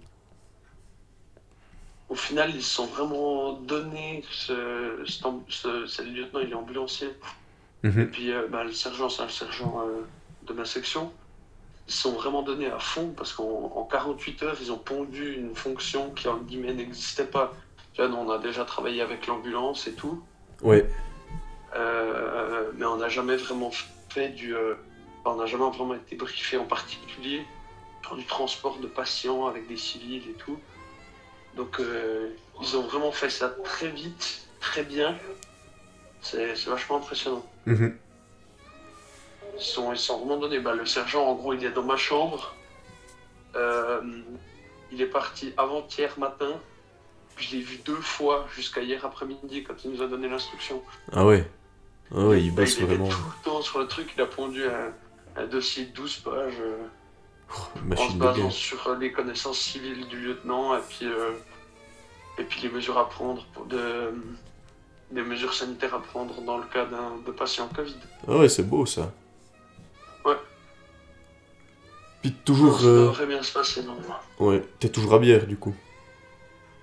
Au 2.08 2.14
final, 2.14 2.54
ils 2.54 2.62
se 2.62 2.74
sont 2.74 2.86
vraiment 2.86 3.52
donné. 3.52 4.24
Ce, 4.30 5.02
ce- 5.06 5.86
c'est 5.86 6.04
le 6.04 6.10
lieutenant, 6.10 6.40
il 6.40 6.50
est 6.50 6.54
ambulancier. 6.54 7.08
Et 7.08 7.88
Mhm. 7.88 8.10
puis 8.10 8.32
euh, 8.32 8.48
bah, 8.48 8.64
le 8.64 8.72
sergent, 8.72 9.08
c'est 9.08 9.22
un 9.22 9.28
sergent 9.28 9.82
euh, 9.86 10.00
de 10.46 10.52
ma 10.52 10.64
section. 10.64 11.12
ils 11.88 11.92
se 11.94 12.02
sont 12.02 12.12
vraiment 12.12 12.42
donnés 12.42 12.70
à 12.70 12.78
fond 12.78 13.12
parce 13.16 13.32
qu'en 13.32 13.72
en 13.76 13.84
48 13.84 14.42
heures, 14.42 14.56
ils 14.60 14.72
ont 14.72 14.78
pondu 14.78 15.34
une 15.34 15.54
fonction 15.54 16.10
qui, 16.12 16.28
en 16.28 16.38
guillemets, 16.38 16.74
n'existait 16.74 17.26
pas. 17.26 17.54
Nous, 17.98 18.04
on 18.04 18.30
a 18.30 18.38
déjà 18.38 18.64
travaillé 18.64 19.02
avec 19.02 19.26
l'ambulance 19.26 19.86
et 19.88 19.94
tout, 19.94 20.22
Ouais. 20.62 20.88
Euh, 21.74 22.70
mais 22.76 22.86
on 22.86 22.96
n'a 22.96 23.08
jamais 23.08 23.36
vraiment 23.36 23.70
fait 24.08 24.30
du. 24.30 24.54
euh, 24.54 24.74
on 25.24 25.36
n'a 25.36 25.46
jamais 25.46 25.68
vraiment 25.70 25.94
été 25.94 26.16
briefé 26.16 26.56
en 26.56 26.64
particulier 26.64 27.44
sur 28.02 28.16
du 28.16 28.24
transport 28.24 28.78
de 28.78 28.86
patients 28.86 29.46
avec 29.46 29.68
des 29.68 29.76
civils 29.76 30.28
et 30.30 30.32
tout. 30.34 30.58
Donc, 31.56 31.80
euh, 31.80 32.30
ils 32.62 32.76
ont 32.76 32.82
vraiment 32.82 33.12
fait 33.12 33.28
ça 33.28 33.48
très 33.64 33.88
vite, 33.88 34.48
très 34.60 34.82
bien. 34.82 35.16
C'est 36.22 36.56
c'est 36.56 36.70
vachement 36.70 36.96
impressionnant. 36.96 37.44
Mhm. 37.66 37.96
Ils 39.56 39.64
sont, 39.64 39.92
ils 39.92 39.98
sont 39.98 40.18
vraiment 40.18 40.36
donnés. 40.38 40.60
Bah, 40.60 40.74
le 40.74 40.86
sergent, 40.86 41.26
en 41.26 41.34
gros, 41.34 41.52
il 41.52 41.64
est 41.64 41.70
dans 41.70 41.82
ma 41.82 41.96
chambre. 41.96 42.54
Euh, 43.56 44.00
il 44.92 45.02
est 45.02 45.06
parti 45.06 45.52
avant-hier 45.56 46.18
matin. 46.18 46.60
Je 47.36 47.56
l'ai 47.56 47.60
vu 47.60 47.76
deux 47.84 48.00
fois 48.00 48.46
jusqu'à 48.54 48.80
hier 48.82 49.04
après-midi 49.04 49.64
quand 49.64 49.74
il 49.84 49.90
nous 49.92 50.02
a 50.02 50.06
donné 50.06 50.28
l'instruction. 50.28 50.82
Ah 51.12 51.24
ouais. 51.24 51.44
Ah 52.14 52.20
ouais, 52.26 52.42
il 52.42 52.54
bosse 52.54 52.78
vraiment. 52.80 53.08
tout 53.08 53.16
le 53.16 53.44
temps 53.44 53.62
sur 53.62 53.78
le 53.80 53.86
truc. 53.86 54.12
Il 54.16 54.22
a 54.22 54.26
pondu 54.26 54.64
un, 54.64 54.92
un 55.42 55.46
dossier 55.46 55.86
de 55.86 55.92
12 55.92 56.16
pages 56.18 56.54
euh, 56.60 57.94
en 57.96 58.10
se 58.10 58.16
basant 58.16 58.50
sur 58.50 58.94
les 58.96 59.12
connaissances 59.12 59.58
civiles 59.58 60.06
du 60.08 60.18
lieutenant 60.20 60.76
et 60.76 60.80
puis, 60.88 61.06
euh, 61.06 61.32
et 62.38 62.44
puis 62.44 62.60
les 62.62 62.70
mesures 62.70 62.98
à 62.98 63.08
prendre, 63.08 63.44
pour 63.52 63.66
de, 63.66 64.12
des 65.10 65.22
mesures 65.22 65.54
sanitaires 65.54 65.94
à 65.94 66.02
prendre 66.02 66.40
dans 66.42 66.58
le 66.58 66.64
cas 66.64 66.86
d'un 66.86 67.16
de 67.26 67.30
patient 67.32 67.68
Covid. 67.68 67.96
Ah 68.26 68.38
ouais, 68.38 68.48
c'est 68.48 68.62
beau 68.64 68.86
ça. 68.86 69.12
Ouais. 70.24 70.36
Puis 72.22 72.32
toujours. 72.44 72.80
Ça 72.80 72.86
euh, 72.86 73.06
devrait 73.06 73.26
bien 73.26 73.42
se 73.42 73.52
passer 73.52 73.82
normalement. 73.82 74.16
Ouais, 74.38 74.64
t'es 74.80 74.88
toujours 74.88 75.14
à 75.14 75.18
bière 75.18 75.46
du 75.46 75.56
coup. 75.56 75.74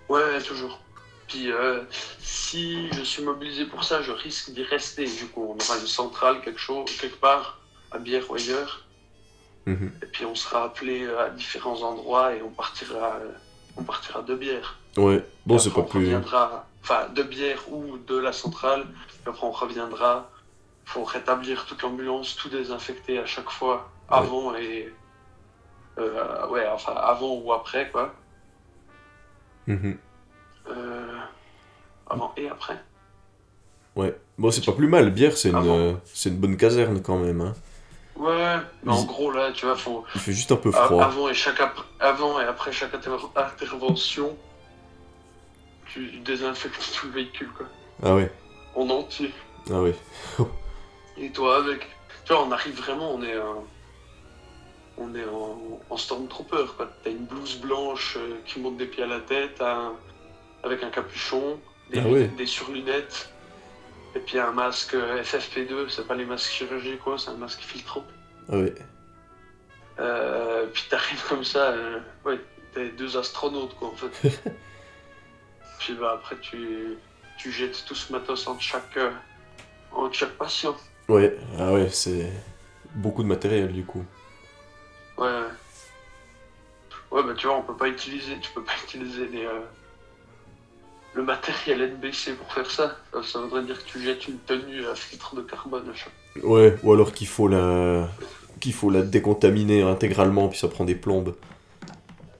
Ouais, 0.07 0.39
toujours. 0.41 0.79
Puis 1.27 1.51
euh, 1.51 1.81
si 2.19 2.91
je 2.93 3.01
suis 3.01 3.23
mobilisé 3.23 3.65
pour 3.65 3.83
ça, 3.83 4.01
je 4.01 4.11
risque 4.11 4.51
d'y 4.51 4.63
rester. 4.63 5.05
Du 5.05 5.25
coup, 5.27 5.43
on 5.43 5.63
aura 5.63 5.79
une 5.79 5.87
centrale, 5.87 6.41
quelque 6.41 6.59
chose, 6.59 6.85
quelque 6.97 7.17
part, 7.19 7.59
à 7.91 7.97
Bière 7.97 8.29
ou 8.29 8.35
ailleurs. 8.35 8.85
Mhm. 9.65 9.91
Et 10.03 10.05
puis 10.05 10.25
on 10.25 10.35
sera 10.35 10.65
appelé 10.65 11.07
à 11.07 11.29
différents 11.29 11.81
endroits 11.81 12.35
et 12.35 12.41
on 12.43 12.51
partira, 12.51 13.15
euh, 13.21 13.31
on 13.77 13.83
partira 13.83 14.21
de 14.21 14.35
bière. 14.35 14.77
Ouais, 14.97 15.25
bon, 15.45 15.57
c'est 15.57 15.71
pas 15.73 15.81
on 15.81 15.85
plus. 15.85 15.99
reviendra, 16.05 16.67
enfin, 16.83 17.07
de 17.09 17.23
bière 17.23 17.61
ou 17.71 17.97
de 17.97 18.15
la 18.17 18.31
centrale. 18.31 18.85
Et 19.25 19.29
après, 19.29 19.45
on 19.47 19.51
reviendra. 19.51 20.29
faut 20.85 21.03
rétablir 21.03 21.65
toute 21.65 21.81
l'ambulance, 21.81 22.35
tout 22.35 22.47
désinfecter 22.49 23.17
à 23.17 23.25
chaque 23.25 23.49
fois, 23.49 23.89
avant 24.07 24.53
et. 24.55 24.93
euh, 25.97 26.47
ouais, 26.49 26.67
enfin, 26.67 26.93
avant 26.93 27.33
ou 27.33 27.51
après, 27.51 27.89
quoi. 27.89 28.13
Mhm. 29.65 29.97
Euh, 30.67 31.14
avant 32.09 32.33
et 32.37 32.47
après. 32.49 32.77
Ouais. 33.95 34.15
Bon, 34.37 34.51
c'est 34.51 34.65
pas 34.65 34.73
plus 34.73 34.87
mal. 34.87 35.09
Bière, 35.11 35.37
c'est 35.37 35.49
une, 35.49 35.55
euh, 35.69 35.93
c'est 36.05 36.29
une 36.29 36.37
bonne 36.37 36.57
caserne 36.57 37.01
quand 37.01 37.17
même. 37.17 37.41
Hein. 37.41 37.53
Ouais, 38.17 38.55
mais 38.83 38.91
en 38.93 39.03
gros, 39.03 39.31
là, 39.31 39.51
tu 39.51 39.65
vois, 39.65 39.75
faut. 39.75 40.03
Il 40.15 40.21
fait 40.21 40.31
juste 40.33 40.51
un 40.51 40.55
peu 40.57 40.71
froid. 40.71 41.03
Avant 41.03 41.27
et, 41.29 41.33
chaque 41.33 41.59
ap- 41.59 41.79
avant 41.99 42.39
et 42.39 42.43
après 42.45 42.71
chaque 42.71 42.93
inter- 42.93 43.11
intervention, 43.35 44.35
tu 45.87 46.19
désinfectes 46.19 46.93
tout 46.99 47.07
le 47.07 47.13
véhicule, 47.13 47.49
quoi. 47.55 47.67
Ah 48.03 48.15
ouais. 48.15 48.31
En 48.75 48.89
entier. 48.89 49.33
Ah 49.71 49.81
ouais. 49.81 49.95
Et 51.17 51.29
toi, 51.31 51.57
avec? 51.57 51.87
Tu 52.25 52.33
vois, 52.33 52.43
on 52.45 52.51
arrive 52.51 52.75
vraiment, 52.77 53.13
on 53.13 53.21
est. 53.23 53.33
un- 53.35 53.63
On 54.97 55.13
est 55.15 55.25
en, 55.25 55.57
en 55.89 55.97
Stormtrooper, 55.97 56.65
quoi. 56.77 56.89
T'as 57.03 57.09
une 57.11 57.25
blouse 57.25 57.57
blanche 57.59 58.15
euh, 58.17 58.37
qui 58.45 58.59
monte 58.59 58.77
des 58.77 58.85
pieds 58.85 59.03
à 59.03 59.07
la 59.07 59.19
tête, 59.19 59.61
un- 59.61 59.93
avec 60.63 60.83
un 60.83 60.89
capuchon, 60.89 61.59
des, 61.91 61.99
Ah 61.99 62.27
des 62.37 62.45
surlunettes, 62.45 63.29
et 64.15 64.19
puis 64.19 64.39
un 64.39 64.51
masque 64.51 64.93
euh, 64.95 65.21
FFP2, 65.21 65.89
c'est 65.89 66.07
pas 66.07 66.15
les 66.15 66.25
masques 66.25 66.51
chirurgicaux, 66.51 67.17
c'est 67.17 67.31
un 67.31 67.37
masque 67.37 67.59
filtrant. 67.59 68.05
Ah 68.49 68.57
ouais. 68.57 68.73
Euh, 69.99 70.67
puis 70.73 70.83
t'arrives 70.89 71.23
comme 71.27 71.43
ça, 71.43 71.71
euh, 71.71 71.99
ouais, 72.25 72.39
t'es 72.73 72.89
deux 72.89 73.17
astronautes 73.17 73.75
quoi 73.75 73.89
en 73.89 73.95
fait. 73.95 74.39
puis 75.79 75.93
bah 75.95 76.13
après 76.15 76.37
tu, 76.41 76.97
tu 77.37 77.51
jettes 77.51 77.83
tout 77.85 77.95
ce 77.95 78.11
matos 78.11 78.47
entre 78.47 78.61
chaque, 78.61 78.97
euh, 78.97 79.11
entre 79.91 80.13
chaque 80.13 80.37
patient. 80.37 80.75
Ouais. 81.07 81.37
Ah 81.59 81.71
ouais, 81.73 81.89
c'est 81.89 82.31
beaucoup 82.95 83.23
de 83.23 83.27
matériel 83.27 83.71
du 83.71 83.85
coup. 83.85 84.05
Ouais. 85.17 85.27
ouais. 85.27 85.43
Ouais 87.11 87.23
bah 87.23 87.33
tu 87.37 87.47
vois 87.47 87.57
on 87.57 87.63
peut 87.63 87.77
pas 87.77 87.87
utiliser, 87.87 88.37
tu 88.39 88.51
peux 88.51 88.63
pas 88.63 88.73
utiliser 88.83 89.27
les, 89.27 89.47
le 91.15 91.23
matériel 91.23 91.93
NBC 91.93 92.33
pour 92.33 92.53
faire 92.53 92.69
ça. 92.69 92.97
ça. 93.13 93.23
ça 93.23 93.39
voudrait 93.39 93.63
dire 93.63 93.83
que 93.83 93.89
tu 93.89 94.01
jettes 94.01 94.27
une 94.27 94.37
tenue 94.39 94.85
à 94.85 94.95
filtre 94.95 95.35
de 95.35 95.41
carbone 95.41 95.89
à 95.89 95.95
chaque. 95.95 96.11
Ouais, 96.43 96.77
ou 96.83 96.91
alors 96.91 97.13
qu'il 97.13 97.27
faut 97.27 97.47
la 97.47 98.09
qu'il 98.59 98.73
faut 98.73 98.89
la 98.89 99.01
décontaminer 99.01 99.81
intégralement 99.81 100.49
puis 100.49 100.59
ça 100.59 100.67
prend 100.67 100.83
des 100.85 100.95
plombes. 100.95 101.35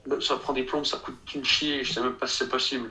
Bah, 0.06 0.18
Ça 0.20 0.36
prend 0.36 0.54
des 0.54 0.64
plombes, 0.64 0.86
ça 0.86 0.98
coûte 0.98 1.16
une 1.34 1.46
chier, 1.46 1.84
je 1.84 1.94
sais 1.94 2.02
même 2.02 2.14
pas 2.14 2.28
si 2.28 2.38
c'est 2.38 2.50
possible. 2.50 2.90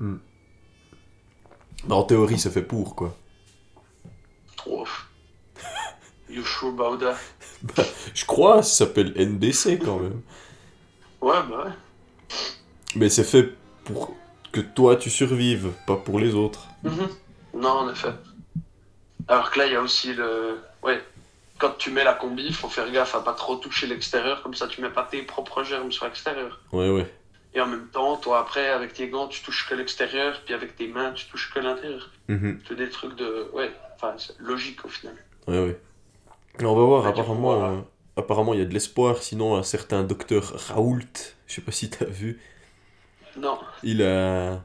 Bah, 0.00 1.94
en 1.94 2.02
théorie, 2.02 2.38
ça 2.38 2.50
fait 2.50 2.62
pour 2.62 2.94
quoi. 2.94 3.16
Oh. 4.66 4.84
You 6.28 6.44
sure 6.44 6.68
about 6.68 6.98
that? 6.98 7.16
Je 8.14 8.24
crois, 8.26 8.62
ça 8.62 8.84
s'appelle 8.84 9.14
NBC 9.16 9.78
quand 9.78 9.98
même. 9.98 10.20
Ouais 11.22 11.36
bah 11.48 11.64
ouais. 11.64 11.72
Mais 12.94 13.08
c'est 13.08 13.24
fait 13.24 13.54
pour 13.84 14.14
que 14.56 14.60
toi 14.60 14.96
tu 14.96 15.10
survives, 15.10 15.70
pas 15.86 15.96
pour 15.96 16.18
les 16.18 16.34
autres. 16.34 16.66
Mhm. 16.82 17.08
Non, 17.54 17.70
en 17.70 17.90
effet. 17.90 18.12
Alors 19.28 19.50
que 19.50 19.58
là, 19.58 19.66
il 19.66 19.72
y 19.72 19.76
a 19.76 19.80
aussi 19.82 20.14
le. 20.14 20.58
Ouais. 20.82 21.02
Quand 21.58 21.72
tu 21.78 21.90
mets 21.90 22.04
la 22.04 22.12
combi, 22.12 22.44
il 22.44 22.54
faut 22.54 22.68
faire 22.68 22.90
gaffe 22.92 23.14
à 23.14 23.20
pas 23.20 23.32
trop 23.32 23.56
toucher 23.56 23.86
l'extérieur, 23.86 24.42
comme 24.42 24.52
ça 24.54 24.66
tu 24.68 24.82
mets 24.82 24.90
pas 24.90 25.04
tes 25.10 25.22
propres 25.22 25.62
germes 25.64 25.90
sur 25.90 26.04
l'extérieur. 26.04 26.60
Ouais, 26.72 26.90
ouais. 26.90 27.10
Et 27.54 27.60
en 27.62 27.66
même 27.66 27.88
temps, 27.88 28.16
toi 28.18 28.40
après, 28.40 28.68
avec 28.68 28.92
tes 28.92 29.08
gants, 29.08 29.26
tu 29.28 29.40
touches 29.42 29.66
que 29.68 29.74
l'extérieur, 29.74 30.42
puis 30.44 30.52
avec 30.52 30.76
tes 30.76 30.86
mains, 30.88 31.12
tu 31.12 31.24
touches 31.26 31.50
que 31.54 31.58
l'intérieur. 31.60 32.10
Mhm. 32.28 32.60
C'est 32.68 32.76
des 32.76 32.90
trucs 32.90 33.16
de. 33.16 33.48
Ouais, 33.54 33.70
enfin, 33.94 34.12
c'est 34.18 34.38
logique 34.38 34.84
au 34.84 34.88
final. 34.88 35.14
Ouais, 35.48 35.60
ouais. 35.64 35.80
On 36.60 36.74
va 36.74 36.82
voir, 36.84 37.04
Ouais, 37.04 37.08
du 37.10 37.14
coup, 37.14 37.20
apparemment, 37.22 37.56
voilà. 37.58 37.72
euh, 37.74 37.80
apparemment 38.18 38.52
il 38.54 38.60
y 38.60 38.62
a 38.62 38.66
de 38.66 38.74
l'espoir. 38.74 39.22
Sinon, 39.22 39.56
un 39.56 39.62
certain 39.62 40.02
docteur 40.02 40.52
Raoult, 40.68 41.00
je 41.46 41.54
sais 41.54 41.62
pas 41.62 41.72
si 41.72 41.88
t'as 41.88 42.04
vu, 42.04 42.38
Non. 43.36 43.58
il 43.82 44.02
a. 44.02 44.62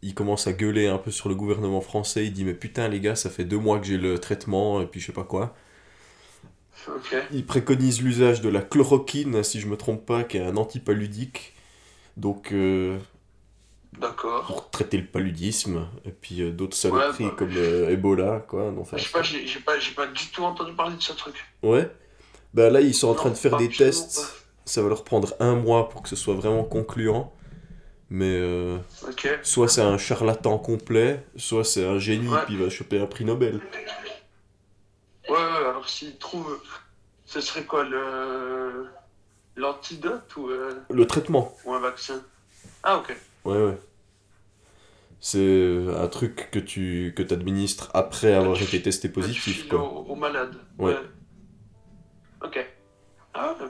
Il 0.00 0.14
commence 0.14 0.46
à 0.46 0.52
gueuler 0.52 0.86
un 0.86 0.98
peu 0.98 1.10
sur 1.10 1.28
le 1.28 1.34
gouvernement 1.34 1.80
français. 1.80 2.24
Il 2.24 2.32
dit 2.32 2.44
Mais 2.44 2.54
putain, 2.54 2.86
les 2.88 3.00
gars, 3.00 3.16
ça 3.16 3.30
fait 3.30 3.44
deux 3.44 3.58
mois 3.58 3.80
que 3.80 3.86
j'ai 3.86 3.98
le 3.98 4.18
traitement, 4.18 4.80
et 4.80 4.86
puis 4.86 5.00
je 5.00 5.06
sais 5.06 5.12
pas 5.12 5.24
quoi. 5.24 5.54
Il 7.32 7.44
préconise 7.44 8.00
l'usage 8.02 8.40
de 8.40 8.48
la 8.48 8.62
chloroquine, 8.62 9.42
si 9.42 9.60
je 9.60 9.66
me 9.66 9.76
trompe 9.76 10.06
pas, 10.06 10.22
qui 10.24 10.36
est 10.36 10.42
un 10.44 10.56
antipaludique. 10.56 11.54
Donc, 12.16 12.52
euh, 12.52 12.96
D'accord. 14.00 14.46
pour 14.46 14.70
traiter 14.70 14.96
le 14.98 15.06
paludisme, 15.06 15.88
et 16.04 16.10
puis 16.10 16.42
euh, 16.42 16.50
d'autres 16.52 16.76
saloperies 16.76 17.24
bah, 17.26 17.34
comme 17.36 17.56
euh, 17.56 17.90
Ebola, 17.90 18.44
quoi. 18.48 18.70
Non, 18.70 18.84
Je 18.92 18.98
sais 19.02 19.10
pas, 19.10 19.22
j'ai 19.22 19.60
pas, 19.60 19.74
pas 19.96 20.06
du 20.06 20.26
tout 20.28 20.44
entendu 20.44 20.72
parler 20.74 20.96
de 20.96 21.02
ce 21.02 21.12
truc. 21.12 21.34
Ouais. 21.62 21.90
Bah 22.54 22.70
là, 22.70 22.80
ils 22.80 22.94
sont 22.94 23.08
en 23.08 23.10
Non, 23.10 23.16
train 23.16 23.30
de 23.30 23.34
faire 23.34 23.56
des 23.56 23.68
tests. 23.68 24.34
Ça 24.64 24.82
va 24.82 24.88
leur 24.88 25.04
prendre 25.04 25.34
un 25.40 25.56
mois 25.56 25.88
pour 25.88 26.02
que 26.02 26.08
ce 26.08 26.16
soit 26.16 26.34
vraiment 26.34 26.64
concluant. 26.64 27.32
Mais 28.10 28.38
euh, 28.38 28.78
soit 29.42 29.68
c'est 29.68 29.82
un 29.82 29.98
charlatan 29.98 30.58
complet, 30.58 31.26
soit 31.36 31.64
c'est 31.64 31.86
un 31.86 31.98
génie 31.98 32.28
Ouais. 32.28 32.40
puis 32.46 32.54
il 32.54 32.62
va 32.62 32.70
choper 32.70 32.98
un 33.00 33.06
prix 33.06 33.24
Nobel. 33.26 33.60
Ouais, 35.28 35.34
ouais, 35.36 35.38
alors 35.68 35.88
s'ils 35.88 36.16
trouvent. 36.16 36.58
Ce 37.26 37.40
serait 37.42 37.64
quoi 37.64 37.84
le. 37.84 38.86
L'antidote 39.56 40.34
ou, 40.36 40.48
euh, 40.48 40.80
Le 40.88 41.06
traitement. 41.06 41.54
ou 41.64 41.74
un 41.74 41.80
vaccin 41.80 42.22
Ah, 42.82 42.96
ok. 42.98 43.14
Ouais, 43.44 43.56
ouais. 43.62 43.78
C'est 45.20 45.84
un 45.96 46.06
truc 46.06 46.48
que 46.52 46.60
tu 46.60 47.12
que 47.16 47.22
administres 47.34 47.90
après 47.92 48.32
avoir 48.32 48.60
été 48.62 48.80
testé 48.80 49.08
positif, 49.08 49.68
quoi. 49.68 49.80
Aux 49.82 50.14
malades. 50.14 50.54
Ouais. 50.78 50.96
Ok. 52.40 52.64
Ah 53.34 53.54
ouais. 53.60 53.66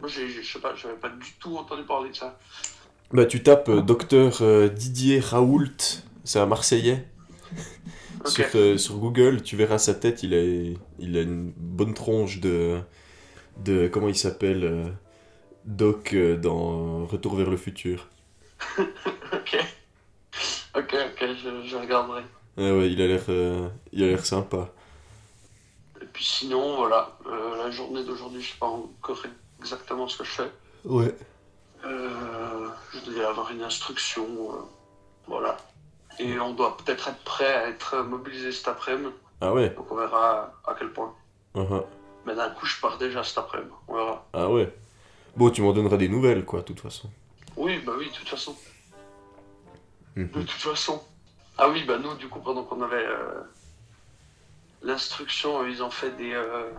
Moi, 0.00 0.08
je 0.08 0.42
sais 0.42 0.58
pas, 0.58 0.74
j'avais 0.74 0.96
pas 0.96 1.08
du 1.10 1.32
tout 1.38 1.56
entendu 1.56 1.84
parler 1.84 2.10
de 2.10 2.16
ça. 2.16 2.36
Bah, 3.12 3.26
tu 3.26 3.42
tapes 3.42 3.68
euh, 3.68 3.82
docteur 3.82 4.38
euh, 4.40 4.68
Didier 4.68 5.20
Raoult, 5.20 5.66
c'est 6.24 6.38
un 6.38 6.46
Marseillais. 6.46 7.06
Sur, 8.24 8.46
euh, 8.54 8.78
sur 8.78 8.98
Google, 8.98 9.42
tu 9.42 9.56
verras 9.56 9.78
sa 9.78 9.94
tête, 9.94 10.22
il 10.22 10.32
a, 10.32 10.40
il 11.00 11.16
a 11.16 11.22
une 11.22 11.52
bonne 11.56 11.92
tronche 11.92 12.38
de. 12.38 12.78
de 13.64 13.88
comment 13.88 14.06
il 14.08 14.14
s'appelle 14.16 14.62
euh, 14.64 14.86
Doc 15.64 16.14
euh, 16.14 16.36
dans 16.36 17.04
Retour 17.06 17.34
vers 17.34 17.50
le 17.50 17.56
futur. 17.56 18.08
Ok. 19.32 19.58
Ok, 20.76 20.94
ok, 20.94 21.28
je, 21.42 21.68
je 21.68 21.76
regarderai. 21.76 22.22
Ah 22.56 22.74
ouais, 22.76 22.90
il 22.92 23.02
a 23.02 23.06
l'air 23.08 23.24
euh, 23.28 23.68
il 23.92 24.04
a 24.04 24.06
l'air 24.06 24.24
sympa. 24.24 24.72
puis 26.12 26.24
sinon, 26.24 26.76
voilà, 26.76 27.16
euh, 27.26 27.56
la 27.64 27.70
journée 27.70 28.04
d'aujourd'hui, 28.04 28.40
je 28.40 28.52
sais 28.52 28.58
pas 28.60 28.66
encore 28.66 29.24
exactement 29.58 30.06
ce 30.06 30.18
que 30.18 30.24
je 30.24 30.30
fais. 30.30 30.50
Ouais. 30.84 31.14
Euh, 31.84 32.68
je 32.92 33.00
devais 33.10 33.24
avoir 33.24 33.50
une 33.50 33.62
instruction, 33.62 34.24
euh, 34.24 34.56
voilà. 35.26 35.56
Et 36.18 36.38
on 36.38 36.52
doit 36.54 36.76
peut-être 36.76 37.08
être 37.08 37.22
prêt 37.24 37.52
à 37.52 37.68
être 37.68 37.96
mobilisé 38.02 38.52
cet 38.52 38.68
après-midi, 38.68 39.12
Ah 39.40 39.52
ouais? 39.52 39.70
donc 39.70 39.90
on 39.90 39.96
verra 39.96 40.52
à 40.66 40.74
quel 40.78 40.92
point. 40.92 41.12
Uh-huh. 41.54 41.84
Mais 42.26 42.34
d'un 42.34 42.50
coup, 42.50 42.66
je 42.66 42.80
pars 42.80 42.98
déjà 42.98 43.24
cet 43.24 43.38
après-midi, 43.38 43.70
on 43.88 43.94
verra. 43.94 44.26
Ah 44.32 44.48
ouais. 44.48 44.72
Bon, 45.36 45.50
tu 45.50 45.62
m'en 45.62 45.72
donneras 45.72 45.96
des 45.96 46.08
nouvelles, 46.08 46.44
quoi, 46.44 46.60
de 46.60 46.66
toute 46.66 46.80
façon. 46.80 47.10
Oui, 47.56 47.78
bah 47.78 47.92
oui, 47.98 48.08
de 48.10 48.14
toute 48.14 48.28
façon. 48.28 48.54
Mhm. 50.16 50.28
De 50.30 50.42
toute 50.42 50.50
façon. 50.50 51.02
Ah 51.58 51.68
oui, 51.68 51.84
bah 51.84 51.98
nous, 51.98 52.14
du 52.14 52.28
coup, 52.28 52.40
pendant 52.40 52.62
qu'on 52.64 52.82
avait 52.82 53.04
euh, 53.06 53.42
l'instruction, 54.82 55.66
ils 55.66 55.82
ont 55.82 55.90
fait 55.90 56.10
des, 56.16 56.32
euh, 56.32 56.70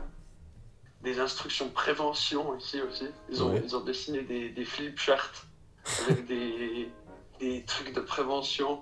des 1.04 1.20
instructions 1.20 1.70
prévention 1.70 2.58
ici 2.58 2.82
aussi. 2.82 3.06
Ils 3.30 3.44
ont, 3.44 3.52
Ouais. 3.54 3.62
ils 3.64 3.76
ont 3.76 3.82
dessiné 3.82 4.22
des, 4.22 4.50
des 4.50 4.66
flip 4.66 4.98
charts 4.98 5.46
avec 6.08 6.26
des, 6.28 6.90
des 7.40 7.64
trucs 7.66 7.94
de 7.94 8.00
prévention, 8.00 8.82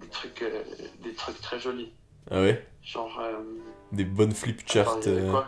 des 0.00 0.08
trucs, 0.08 0.42
euh, 0.42 0.62
des 1.00 1.14
trucs 1.14 1.40
très 1.40 1.58
jolis. 1.58 1.92
Ah 2.30 2.40
ouais? 2.40 2.66
Genre. 2.82 3.18
euh, 3.20 3.40
Des 3.92 4.04
bonnes 4.04 4.32
flip 4.34 4.62
charts. 4.70 4.96
avait 4.98 5.08
euh, 5.08 5.42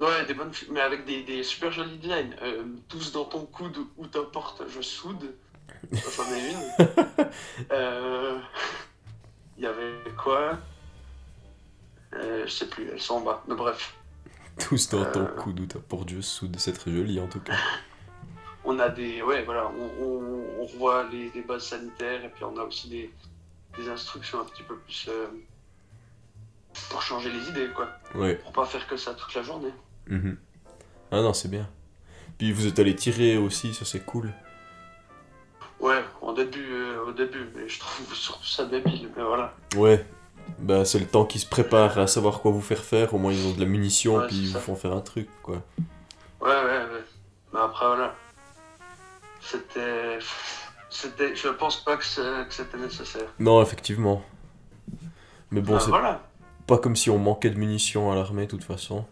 Ouais, 0.00 0.24
des 0.26 0.34
bonnes, 0.34 0.52
mais 0.70 0.80
avec 0.80 1.04
des, 1.04 1.22
des 1.22 1.42
super 1.42 1.70
jolis 1.72 1.98
designs. 1.98 2.34
Euh, 2.42 2.64
tous 2.88 3.12
dans 3.12 3.24
ton 3.24 3.46
coude 3.46 3.78
ou 3.96 4.06
ta 4.06 4.22
porte, 4.22 4.62
je 4.68 4.80
soude. 4.80 5.34
C'en 5.92 6.24
est 6.34 6.50
une. 6.52 7.28
Il 9.56 9.62
y 9.62 9.66
avait 9.66 9.94
quoi? 10.16 10.58
Je 12.12 12.46
sais 12.48 12.66
plus, 12.68 12.88
elles 12.90 13.00
sont 13.00 13.14
en 13.16 13.20
bas. 13.20 13.42
Mais 13.48 13.54
bref, 13.54 13.94
Tous 14.58 14.88
dans 14.90 15.04
ton 15.10 15.26
coude 15.26 15.60
ou 15.60 15.66
ta 15.66 15.78
Dieu 16.04 16.22
soude, 16.22 16.56
c'est 16.58 16.72
très 16.72 16.92
joli 16.92 17.18
en 17.20 17.26
tout 17.26 17.40
cas. 17.40 17.54
on 18.64 18.78
a 18.78 18.88
des. 18.88 19.22
Ouais, 19.22 19.42
voilà, 19.42 19.70
on, 19.78 20.04
on, 20.04 20.44
on 20.60 20.64
revoit 20.66 21.04
les, 21.10 21.30
les 21.34 21.42
bases 21.42 21.64
sanitaires 21.66 22.24
et 22.24 22.28
puis 22.28 22.44
on 22.44 22.56
a 22.56 22.62
aussi 22.62 22.88
des, 22.88 23.10
des 23.76 23.88
instructions 23.88 24.40
un 24.40 24.44
petit 24.44 24.62
peu 24.62 24.76
plus. 24.76 25.06
euh, 25.08 25.26
pour 26.90 27.02
changer 27.02 27.30
les 27.30 27.48
idées, 27.48 27.68
quoi. 27.74 27.88
Ouais. 28.14 28.36
Pour 28.36 28.52
pas 28.52 28.64
faire 28.64 28.86
que 28.86 28.96
ça 28.96 29.14
toute 29.14 29.34
la 29.34 29.42
journée. 29.42 29.72
Mhm. 30.08 30.36
Ah 31.10 31.20
non, 31.22 31.32
c'est 31.32 31.48
bien. 31.50 31.68
Puis 32.38 32.52
vous 32.52 32.66
êtes 32.66 32.78
allé 32.78 32.94
tirer 32.96 33.36
aussi, 33.36 33.74
ça 33.74 33.84
c'est 33.84 34.04
cool. 34.04 34.32
Ouais, 35.80 36.02
au 36.22 36.32
début, 36.32 36.66
euh, 36.72 37.04
au 37.06 37.12
début, 37.12 37.48
mais 37.54 37.68
je 37.68 37.78
trouve 37.78 38.14
surtout 38.14 38.46
ça 38.46 38.64
débile, 38.66 39.10
mais 39.16 39.22
voilà. 39.22 39.54
Ouais. 39.76 40.04
Bah 40.58 40.84
c'est 40.84 40.98
le 40.98 41.06
temps 41.06 41.24
qu'ils 41.24 41.40
se 41.40 41.46
préparent 41.46 41.98
à 41.98 42.06
savoir 42.06 42.40
quoi 42.40 42.50
vous 42.52 42.60
faire 42.60 42.82
faire, 42.84 43.12
au 43.14 43.18
moins 43.18 43.32
ils 43.32 43.46
ont 43.46 43.52
de 43.52 43.60
la 43.60 43.66
munition 43.66 44.16
Ouais, 44.16 44.26
puis 44.28 44.36
ils 44.36 44.52
vous 44.52 44.60
font 44.60 44.76
faire 44.76 44.92
un 44.92 45.00
truc 45.00 45.28
quoi. 45.42 45.62
Ouais, 46.40 46.48
ouais, 46.48 46.64
ouais. 46.64 47.04
Mais 47.52 47.60
après, 47.60 47.86
voilà. 47.86 48.14
C'était. 49.40 50.18
C'était. 50.90 51.34
Je 51.36 51.48
pense 51.48 51.82
pas 51.84 51.96
que 51.96 52.04
c'est- 52.04 52.46
que 52.48 52.54
c'était 52.54 52.78
nécessaire. 52.78 53.26
Non, 53.38 53.62
effectivement. 53.62 54.22
Mais 55.50 55.60
bon, 55.60 55.76
Enfin, 55.76 55.84
c'est 55.84 55.90
voilà. 55.90 56.22
pas 56.66 56.78
comme 56.78 56.96
si 56.96 57.10
on 57.10 57.18
manquait 57.18 57.50
de 57.50 57.58
munitions 57.58 58.10
à 58.10 58.14
l'armée 58.14 58.46
de 58.46 58.50
toute 58.50 58.64
façon. 58.64 59.04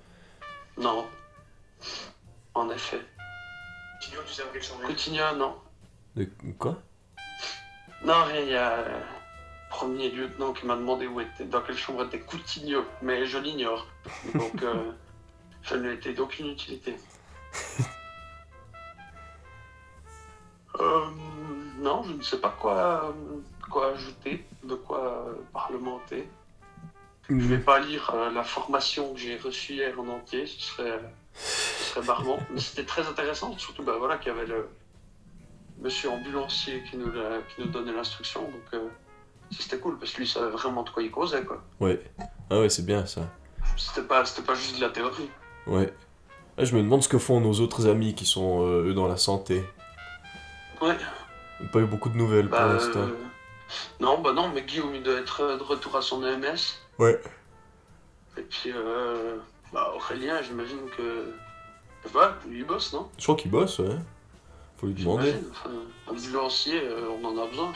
Non. 0.78 1.04
En 2.54 2.68
effet. 2.70 3.00
Coutinho, 4.86 5.36
non. 5.36 5.54
De 6.16 6.28
quoi? 6.58 6.76
Non, 8.04 8.24
rien, 8.24 8.40
il 8.40 8.48
y 8.48 8.56
a. 8.56 8.84
Premier 9.72 10.10
lieutenant 10.10 10.52
qui 10.52 10.66
m'a 10.66 10.76
demandé 10.76 11.06
où 11.06 11.18
était, 11.20 11.44
dans 11.44 11.62
quelle 11.62 11.78
chambre 11.78 12.04
était 12.04 12.20
Coutinho, 12.20 12.84
mais 13.00 13.24
je 13.24 13.38
l'ignore. 13.38 13.86
Donc, 14.34 14.62
euh, 14.62 14.92
je 15.62 15.74
ne 15.76 16.12
d'aucune 16.12 16.48
utilité. 16.48 16.96
Euh, 20.80 21.04
non, 21.78 22.02
je 22.02 22.12
ne 22.14 22.22
sais 22.22 22.38
pas 22.38 22.48
quoi, 22.58 23.14
quoi 23.70 23.92
ajouter, 23.92 24.42
de 24.64 24.74
quoi 24.74 25.26
parlementer. 25.52 26.26
Je 27.28 27.34
vais 27.34 27.58
pas 27.58 27.78
lire 27.78 28.10
euh, 28.14 28.30
la 28.30 28.42
formation 28.42 29.12
que 29.12 29.20
j'ai 29.20 29.36
reçue 29.36 29.74
hier 29.74 30.00
en 30.00 30.08
entier, 30.08 30.46
ce 30.46 30.58
serait, 30.60 30.98
ce 31.34 31.84
serait 31.90 32.06
barbant. 32.06 32.38
Mais 32.50 32.58
c'était 32.58 32.86
très 32.86 33.06
intéressant, 33.06 33.56
surtout 33.58 33.82
bah, 33.82 33.96
voilà, 33.98 34.16
qu'il 34.16 34.32
y 34.32 34.34
avait 34.34 34.46
le 34.46 34.66
monsieur 35.78 36.08
ambulancier 36.10 36.82
qui 36.90 36.96
nous, 36.96 37.12
l'a- 37.12 37.42
qui 37.54 37.60
nous 37.60 37.68
donnait 37.68 37.92
l'instruction. 37.92 38.40
Donc 38.42 38.72
ça, 38.72 38.78
c'était 39.52 39.78
cool, 39.78 39.98
parce 39.98 40.12
que 40.12 40.18
lui 40.18 40.28
savait 40.28 40.50
vraiment 40.50 40.82
de 40.82 40.90
quoi 40.90 41.02
il 41.02 41.10
causait. 41.10 41.44
Quoi. 41.44 41.62
Ouais. 41.80 42.02
Ah 42.50 42.60
ouais, 42.60 42.68
c'est 42.68 42.84
bien 42.84 43.06
ça. 43.06 43.22
C'était, 43.76 44.06
pas, 44.06 44.24
c'était 44.24 44.46
pas 44.46 44.54
juste 44.54 44.76
de 44.76 44.80
la 44.82 44.90
théorie. 44.90 45.30
Ouais. 45.66 45.92
Ah, 46.58 46.64
je 46.64 46.74
me 46.76 46.82
demande 46.82 47.02
ce 47.02 47.08
que 47.08 47.18
font 47.18 47.40
nos 47.40 47.60
autres 47.60 47.86
amis 47.86 48.14
qui 48.14 48.26
sont 48.26 48.66
euh, 48.66 48.88
eux 48.88 48.94
dans 48.94 49.08
la 49.08 49.16
santé. 49.16 49.64
Ouais, 50.80 50.96
Pas 51.72 51.78
eu 51.78 51.86
beaucoup 51.86 52.08
de 52.08 52.16
nouvelles 52.16 52.48
pour 52.48 52.58
bah, 52.58 52.72
l'instant. 52.72 53.00
euh, 53.00 53.16
non, 54.00 54.20
bah 54.20 54.32
non, 54.32 54.50
mais 54.52 54.62
Guillaume 54.62 54.94
il 54.94 55.02
doit 55.02 55.18
être 55.18 55.40
euh, 55.42 55.56
de 55.56 55.62
retour 55.62 55.96
à 55.96 56.02
son 56.02 56.22
EMS. 56.24 56.58
Ouais. 56.98 57.20
Et 58.36 58.42
puis 58.42 58.72
euh, 58.74 59.36
bah, 59.72 59.92
Aurélien, 59.94 60.42
j'imagine 60.42 60.80
que. 60.96 61.32
Lui 62.48 62.58
il 62.58 62.64
bosse, 62.66 62.92
non? 62.92 63.08
Je 63.16 63.22
crois 63.22 63.36
qu'il 63.36 63.50
bosse, 63.50 63.78
ouais. 63.78 63.96
Faut 64.76 64.88
lui 64.88 64.94
demander. 64.94 65.34
Enfin, 65.52 65.70
ambulancier, 66.08 66.82
on 67.08 67.24
en 67.24 67.40
a 67.40 67.46
besoin. 67.46 67.72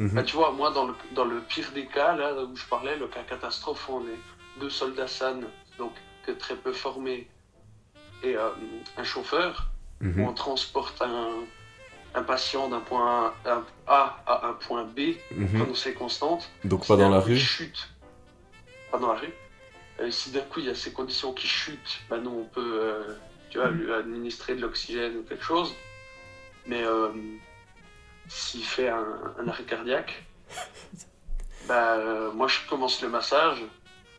Mhm. 0.00 0.14
Bah, 0.14 0.22
tu 0.22 0.34
vois, 0.36 0.50
moi, 0.52 0.70
dans 0.70 0.86
le, 0.86 0.94
dans 1.12 1.26
le 1.26 1.40
pire 1.40 1.70
des 1.72 1.84
cas, 1.84 2.14
là 2.16 2.32
où 2.42 2.56
je 2.56 2.64
parlais, 2.64 2.96
le 2.96 3.06
cas 3.06 3.22
catastrophe, 3.22 3.86
on 3.90 4.00
est 4.08 4.18
deux 4.58 4.70
soldats 4.70 5.06
SAN, 5.06 5.40
donc 5.78 5.92
que 6.24 6.32
très 6.32 6.56
peu 6.56 6.72
formés, 6.72 7.28
et 8.22 8.34
euh, 8.34 8.48
un 8.96 9.04
chauffeur, 9.04 9.66
où 10.00 10.06
Mhm. 10.06 10.20
on 10.28 10.32
transporte 10.32 11.02
un, 11.02 11.28
un 12.14 12.22
patient 12.22 12.68
d'un 12.70 12.80
point 12.80 13.34
A 13.86 14.22
à 14.26 14.46
un 14.48 14.54
point 14.54 14.84
B, 14.84 15.16
Mhm. 15.32 15.74
c'est 15.74 15.92
constante. 15.92 16.48
Donc 16.64 16.86
pas 16.86 16.96
dans 16.96 17.10
la 17.10 17.20
rue. 17.20 17.36
chute. 17.36 17.90
Pas 18.90 18.98
dans 18.98 19.12
la 19.12 19.18
rue. 19.20 19.32
Euh, 20.00 20.10
si 20.10 20.30
d'un 20.30 20.40
coup 20.40 20.60
il 20.60 20.66
y 20.66 20.70
a 20.70 20.74
ces 20.74 20.92
conditions 20.94 21.34
qui 21.34 21.46
chutent, 21.46 22.00
bah 22.08 22.16
nous 22.16 22.30
on 22.30 22.44
peut 22.44 22.72
euh, 22.80 23.14
tu 23.50 23.58
vois, 23.58 23.68
lui 23.68 23.92
administrer 23.92 24.54
de 24.54 24.62
l'oxygène 24.62 25.18
ou 25.18 25.22
quelque 25.24 25.44
chose. 25.44 25.74
Mais 26.66 26.82
euh, 26.82 27.10
s'il 28.30 28.64
fait 28.64 28.88
un, 28.88 29.04
un 29.38 29.48
arrêt 29.48 29.64
cardiaque, 29.64 30.24
bah 31.68 31.96
euh, 31.98 32.30
moi 32.32 32.48
je 32.48 32.58
commence 32.68 33.02
le 33.02 33.08
massage, 33.08 33.58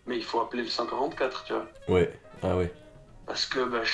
mais 0.06 0.18
il 0.18 0.24
faut 0.24 0.40
appeler 0.42 0.64
le 0.64 0.70
144, 0.70 1.44
tu 1.46 1.54
vois. 1.54 1.68
Ouais. 1.88 2.20
Ah 2.44 2.56
ouais. 2.56 2.72
Parce 3.26 3.46
que 3.46 3.60
bah, 3.64 3.84
je 3.84 3.92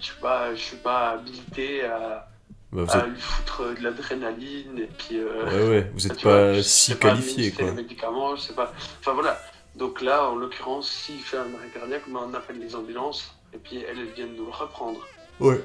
je 0.00 0.04
suis 0.06 0.20
pas, 0.20 0.54
je 0.54 0.60
suis 0.60 0.76
pas 0.76 1.10
habilité 1.10 1.84
à, 1.84 2.28
Bah, 2.72 2.84
à 2.88 2.98
êtes... 2.98 3.06
lui 3.06 3.20
foutre 3.20 3.74
de 3.74 3.82
l'adrénaline 3.82 4.78
et 4.78 4.86
puis. 4.86 5.18
euh, 5.18 5.44
Ouais, 5.46 5.68
ouais. 5.68 5.90
Vous 5.94 6.06
êtes 6.10 6.16
tu 6.16 6.24
vois, 6.26 6.52
pas 6.54 6.62
si 6.62 6.96
qualifié, 6.98 7.50
quoi. 7.52 7.64
les 7.66 7.72
médicaments, 7.72 8.36
je 8.36 8.42
sais 8.42 8.54
pas. 8.54 8.72
Enfin 9.00 9.12
voilà. 9.12 9.38
Donc 9.74 10.00
là, 10.00 10.28
en 10.28 10.36
l'occurrence, 10.36 10.90
s'il 10.90 11.20
fait 11.20 11.36
un 11.36 11.54
arrêt 11.54 11.68
cardiaque, 11.74 12.02
ben, 12.08 12.20
on 12.28 12.34
appelle 12.34 12.58
les 12.58 12.74
ambulances 12.74 13.34
et 13.52 13.58
puis 13.58 13.78
elles, 13.78 13.98
elles 13.98 14.12
viennent 14.14 14.34
nous 14.36 14.46
le 14.46 14.52
reprendre. 14.52 15.00
Ouais. 15.40 15.60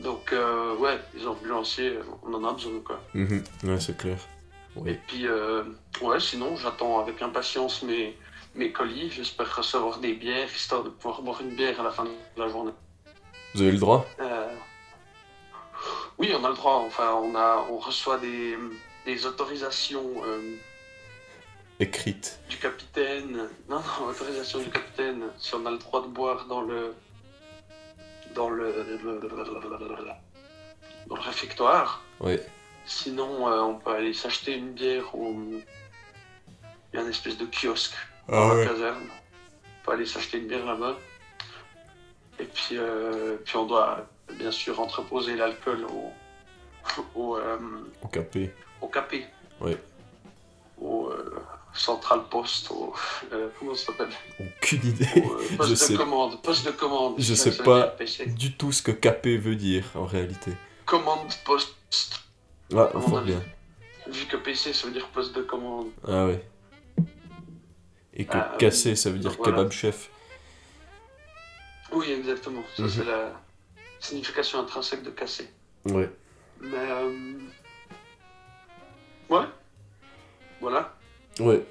Donc 0.00 0.32
euh, 0.32 0.76
ouais, 0.76 0.98
les 1.14 1.26
ambulanciers, 1.26 1.98
on 2.22 2.32
en 2.34 2.44
a 2.44 2.52
besoin 2.52 2.80
quoi. 2.84 3.00
Mhm. 3.14 3.42
Ouais, 3.64 3.80
c'est 3.80 3.96
clair. 3.96 4.18
Et 4.86 4.94
puis 4.94 5.26
euh, 5.26 5.64
ouais, 6.02 6.20
sinon 6.20 6.54
j'attends 6.56 7.00
avec 7.00 7.20
impatience 7.20 7.82
mes, 7.82 8.16
mes 8.54 8.70
colis. 8.70 9.10
J'espère 9.10 9.56
recevoir 9.56 9.98
des 9.98 10.14
bières 10.14 10.48
histoire 10.54 10.84
de 10.84 10.90
pouvoir 10.90 11.20
boire 11.22 11.40
une 11.40 11.56
bière 11.56 11.80
à 11.80 11.82
la 11.82 11.90
fin 11.90 12.04
de 12.04 12.10
la 12.36 12.48
journée. 12.48 12.72
Vous 13.54 13.62
avez 13.62 13.72
le 13.72 13.78
droit 13.78 14.06
Euh, 14.20 14.46
Oui, 16.18 16.32
on 16.38 16.44
a 16.44 16.48
le 16.48 16.54
droit. 16.54 16.74
Enfin, 16.86 17.12
on 17.14 17.34
a, 17.34 17.66
on 17.70 17.78
reçoit 17.78 18.18
des, 18.18 18.56
des 19.04 19.26
autorisations. 19.26 20.22
euh, 20.24 20.54
Écrite. 21.80 22.38
du 22.50 22.56
capitaine. 22.56 23.48
Non, 23.68 23.80
non, 24.00 24.06
autorisation 24.08 24.58
du 24.60 24.68
capitaine. 24.70 25.22
Si 25.38 25.54
on 25.54 25.64
a 25.66 25.70
le 25.70 25.78
droit 25.78 26.02
de 26.02 26.08
boire 26.08 26.46
dans 26.46 26.60
le. 26.62 26.92
Dans 28.34 28.50
le. 28.50 28.72
dans 31.06 31.16
le 31.16 31.20
réfectoire. 31.22 32.02
Ouais. 32.20 32.44
Sinon, 32.86 33.48
euh, 33.48 33.60
on 33.60 33.74
peut 33.74 33.90
aller 33.90 34.12
s'acheter 34.14 34.54
une 34.56 34.72
bière 34.72 35.14
au. 35.14 35.34
Il 36.92 36.96
y 36.96 36.98
a 36.98 37.02
une 37.02 37.10
espèce 37.10 37.36
de 37.36 37.46
kiosque 37.46 37.94
Ah 38.28 38.32
dans 38.32 38.54
la 38.54 38.66
caserne. 38.66 39.02
On 39.02 39.84
peut 39.86 39.92
aller 39.92 40.06
s'acheter 40.06 40.38
une 40.38 40.46
bière 40.48 40.64
là-bas. 40.64 40.96
Et 42.40 42.44
puis, 42.44 42.76
euh, 42.78 43.36
puis 43.44 43.56
on 43.56 43.66
doit 43.66 44.06
bien 44.34 44.50
sûr 44.50 44.80
entreposer 44.80 45.36
l'alcool 45.36 45.84
au. 45.84 46.12
au. 47.14 47.36
euh, 47.36 47.58
Au 48.02 48.08
capé. 48.08 48.50
au 48.80 48.88
capé. 48.88 49.26
Ouais. 49.60 49.76
Au 50.80 51.10
euh, 51.10 51.34
central 51.78 52.24
post, 52.30 52.70
au. 52.70 52.92
euh, 53.32 53.48
comment 53.58 53.74
ça 53.74 53.86
s'appelle? 53.86 54.08
Aucune 54.40 54.86
idée. 54.86 55.06
Au, 55.16 55.32
euh, 55.34 55.56
Poste 55.56 55.64
Je 55.68 55.70
de 55.70 55.74
sais- 55.76 55.94
commande. 55.96 56.42
Poste 56.42 56.66
de 56.66 56.70
commande. 56.72 57.14
Je 57.18 57.34
sais 57.34 57.56
pas. 57.56 57.94
Du 58.26 58.56
tout 58.56 58.72
ce 58.72 58.82
que 58.82 58.90
capé 58.90 59.36
veut 59.38 59.56
dire 59.56 59.84
en 59.94 60.04
réalité. 60.04 60.52
Commande 60.86 61.28
poste. 61.44 61.74
Ah, 62.74 62.88
avis. 62.94 63.22
bien. 63.32 63.42
Vu 64.08 64.26
que 64.26 64.36
PC 64.36 64.72
ça 64.72 64.86
veut 64.86 64.92
dire 64.92 65.06
poste 65.08 65.34
de 65.34 65.42
commande. 65.42 65.88
Ah 66.06 66.26
ouais. 66.26 66.44
Et 68.14 68.24
que 68.26 68.36
Ah, 68.36 68.56
casser, 68.58 68.96
ça 68.96 69.10
veut 69.10 69.18
dire 69.18 69.32
voilà. 69.38 69.52
kebab 69.58 69.70
chef. 69.72 70.10
Oui, 71.92 72.10
exactement. 72.10 72.62
Ça, 72.76 72.82
Mhm. 72.82 72.88
c'est 72.90 73.04
la 73.04 73.32
signification 74.00 74.60
intrinsèque 74.60 75.02
de 75.02 75.10
casser. 75.10 75.48
Ouais. 75.86 76.10
Mais. 76.60 76.76
euh, 76.76 77.38
Ouais. 79.30 79.44
Voilà. 80.60 80.94
Ouais. 81.40 81.62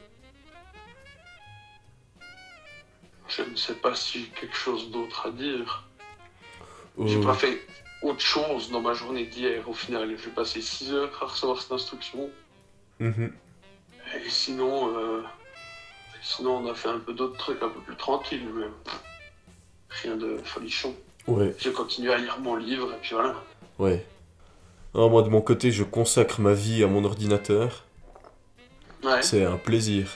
Je 3.30 3.42
ne 3.44 3.56
sais 3.56 3.74
pas 3.76 3.94
si 3.96 4.22
j'ai 4.22 4.28
quelque 4.30 4.56
chose 4.56 4.90
d'autre 4.92 5.28
à 5.28 5.32
dire. 5.32 5.84
J'ai 7.06 7.18
Euh, 7.18 7.24
pas 7.24 7.34
fait 7.34 7.62
autre 8.02 8.22
chose 8.22 8.72
dans 8.72 8.82
ma 8.82 8.94
journée 8.94 9.26
d'hier 9.26 9.68
au 9.68 9.74
final. 9.74 10.16
J'ai 10.18 10.30
passé 10.32 10.62
6 10.62 10.92
heures 10.94 11.12
à 11.22 11.26
recevoir 11.26 11.62
cette 11.62 11.72
instruction. 11.72 12.30
mhm. 13.00 13.32
Et 14.26 14.30
sinon, 14.30 14.98
euh, 14.98 15.22
sinon 16.24 16.58
on 16.64 16.72
a 16.72 16.74
fait 16.74 16.88
un 16.90 17.00
peu 17.00 17.14
d'autres 17.14 17.38
trucs 17.38 17.62
un 17.62 17.68
peu 17.70 17.82
plus 17.82 17.96
tranquilles, 17.98 18.48
mais 18.56 18.66
rien 19.90 20.16
de 20.16 20.38
folichon. 20.38 20.96
Ouais. 21.28 21.54
J'ai 21.60 21.74
continué 21.74 22.14
à 22.14 22.18
lire 22.18 22.40
mon 22.40 22.56
livre 22.56 22.94
et 22.94 22.98
puis 23.02 23.12
voilà. 23.14 23.36
Ouais. 23.78 24.06
Ah, 24.96 25.08
moi, 25.10 25.22
de 25.24 25.30
mon 25.30 25.42
côté, 25.42 25.72
je 25.72 25.84
consacre 25.84 26.40
ma 26.40 26.54
vie 26.54 26.84
à 26.84 26.88
mon 26.88 27.04
ordinateur. 27.04 27.84
Ouais. 29.08 29.22
C'est 29.22 29.46
un 29.46 29.58
plaisir. 29.58 30.08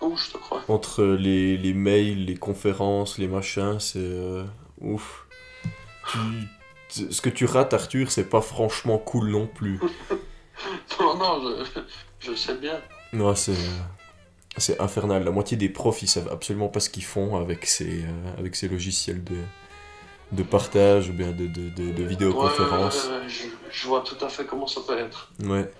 Oh, 0.00 0.14
je 0.16 0.32
te 0.32 0.38
crois. 0.38 0.62
Entre 0.68 1.02
les, 1.04 1.56
les 1.58 1.74
mails, 1.74 2.24
les 2.24 2.36
conférences, 2.36 3.18
les 3.18 3.28
machins, 3.28 3.78
c'est... 3.78 3.98
euh, 3.98 4.44
ouf. 4.80 5.26
Tu- 6.88 7.12
Ce 7.12 7.20
que 7.20 7.28
tu 7.28 7.44
rates, 7.44 7.72
Arthur, 7.74 8.10
c'est 8.10 8.28
pas 8.28 8.40
franchement 8.40 8.98
cool 8.98 9.30
non 9.30 9.46
plus. 9.46 9.78
Non, 11.00 11.16
non, 11.16 11.64
je, 11.64 11.80
je 12.30 12.34
sais 12.34 12.54
bien. 12.56 12.78
Non, 13.14 13.34
c'est... 13.34 13.52
euh, 13.52 13.78
C'est 14.58 14.78
infernal. 14.80 15.24
La 15.24 15.30
moitié 15.30 15.56
des 15.56 15.70
profs, 15.70 16.02
ils 16.02 16.08
savent 16.08 16.28
absolument 16.30 16.68
pas 16.68 16.80
ce 16.80 16.90
qu'ils 16.90 17.04
font 17.04 17.36
avec 17.36 17.64
ces, 17.66 18.02
euh, 18.04 18.38
avec 18.38 18.54
ces 18.56 18.68
logiciels 18.68 19.24
de, 19.24 19.36
de 20.32 20.42
partage 20.42 21.08
ou 21.08 21.12
bien 21.14 21.30
de, 21.32 21.46
de, 21.46 21.70
de, 21.70 21.92
de 21.92 22.02
Ouais, 22.02 22.08
vidéoconférence. 22.08 23.06
ouais, 23.06 23.20
ouais, 23.20 23.28
je, 23.28 23.44
je 23.70 23.86
vois 23.86 24.02
tout 24.02 24.22
à 24.22 24.28
fait 24.28 24.44
comment 24.44 24.66
ça 24.66 24.80
peut 24.86 24.98
être. 24.98 25.32
Ouais. 25.42 25.70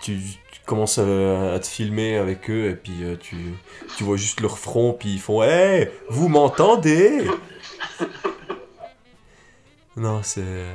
Tu, 0.00 0.18
tu 0.52 0.60
commences 0.66 0.98
à, 0.98 1.52
à 1.54 1.58
te 1.58 1.66
filmer 1.66 2.16
avec 2.16 2.48
eux 2.50 2.70
et 2.70 2.74
puis 2.76 3.02
euh, 3.02 3.16
tu, 3.16 3.36
tu 3.96 4.04
vois 4.04 4.16
juste 4.16 4.40
leur 4.40 4.58
front 4.58 4.92
puis 4.92 5.14
ils 5.14 5.20
font 5.20 5.42
Hey, 5.42 5.88
vous 6.08 6.28
m'entendez? 6.28 7.26
Non, 9.96 10.22
c'est. 10.22 10.66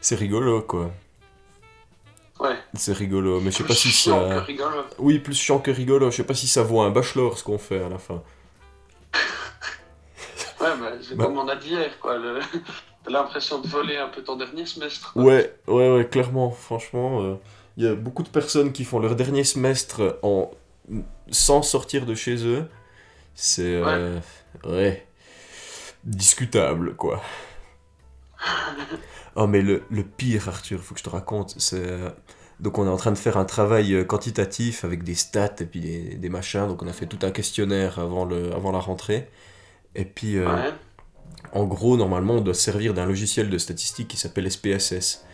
C'est 0.00 0.16
rigolo 0.16 0.62
quoi. 0.62 0.90
Ouais. 2.40 2.56
C'est 2.74 2.92
rigolo, 2.92 3.40
mais 3.40 3.52
je 3.52 3.58
sais 3.58 3.64
pas 3.64 3.74
si 3.74 3.90
Chiant 3.90 4.28
que 4.28 4.34
ça. 4.34 4.40
rigolo. 4.42 4.82
Oui, 4.98 5.20
plus 5.20 5.34
chiant 5.38 5.60
que 5.60 5.70
rigolo, 5.70 6.10
je 6.10 6.16
sais 6.16 6.24
pas 6.24 6.34
si 6.34 6.48
ça 6.48 6.64
vaut 6.64 6.80
un 6.80 6.90
bachelor 6.90 7.38
ce 7.38 7.44
qu'on 7.44 7.58
fait 7.58 7.80
à 7.82 7.88
la 7.88 7.98
fin. 7.98 8.22
Ouais, 10.60 10.70
bah, 10.80 10.92
c'est 11.00 11.14
Bah. 11.14 11.24
comme 11.26 11.38
on 11.38 11.46
a 11.46 11.54
dit 11.56 11.68
hier, 11.70 11.98
quoi. 12.00 12.18
le- 12.18 12.40
T'as 13.04 13.10
l'impression 13.10 13.60
de 13.60 13.68
voler 13.68 13.96
un 13.96 14.08
peu 14.08 14.22
ton 14.22 14.36
dernier 14.36 14.66
semestre. 14.66 15.12
Ouais, 15.14 15.54
ouais, 15.66 15.90
ouais, 15.90 16.08
clairement, 16.08 16.50
franchement, 16.50 17.38
il 17.76 17.84
y 17.84 17.86
a 17.86 17.94
beaucoup 17.94 18.22
de 18.22 18.28
personnes 18.28 18.72
qui 18.72 18.84
font 18.84 18.98
leur 18.98 19.14
dernier 19.14 19.44
semestre 19.44 20.18
en 20.22 20.50
sans 21.30 21.62
sortir 21.62 22.06
de 22.06 22.14
chez 22.14 22.46
eux. 22.46 22.66
C'est 23.34 23.74
euh, 23.74 24.18
ouais. 24.64 25.06
discutable 26.04 26.94
quoi. 26.96 27.22
Oh 29.36 29.48
mais 29.48 29.62
le, 29.62 29.82
le 29.90 30.04
pire 30.04 30.48
Arthur, 30.48 30.80
faut 30.80 30.94
que 30.94 31.00
je 31.00 31.04
te 31.04 31.10
raconte, 31.10 31.56
c'est 31.58 31.80
euh, 31.90 32.08
donc 32.60 32.78
on 32.78 32.86
est 32.86 32.88
en 32.90 32.96
train 32.96 33.10
de 33.10 33.18
faire 33.18 33.36
un 33.36 33.44
travail 33.44 33.92
euh, 33.92 34.04
quantitatif 34.04 34.84
avec 34.84 35.02
des 35.02 35.16
stats 35.16 35.56
et 35.60 35.64
puis 35.66 35.80
des, 35.80 36.14
des 36.14 36.28
machins, 36.28 36.68
donc 36.68 36.82
on 36.84 36.86
a 36.86 36.92
fait 36.92 37.06
tout 37.06 37.18
un 37.22 37.32
questionnaire 37.32 37.98
avant 37.98 38.24
le 38.24 38.52
avant 38.54 38.70
la 38.70 38.78
rentrée. 38.78 39.28
Et 39.96 40.04
puis 40.04 40.36
euh, 40.38 40.46
Ouais. 40.46 40.72
En 41.52 41.64
gros, 41.64 41.96
normalement, 41.96 42.34
on 42.34 42.40
doit 42.40 42.54
se 42.54 42.62
servir 42.62 42.94
d'un 42.94 43.06
logiciel 43.06 43.50
de 43.50 43.58
statistique 43.58 44.08
qui 44.08 44.16
s'appelle 44.16 44.50
SPSS. 44.50 45.24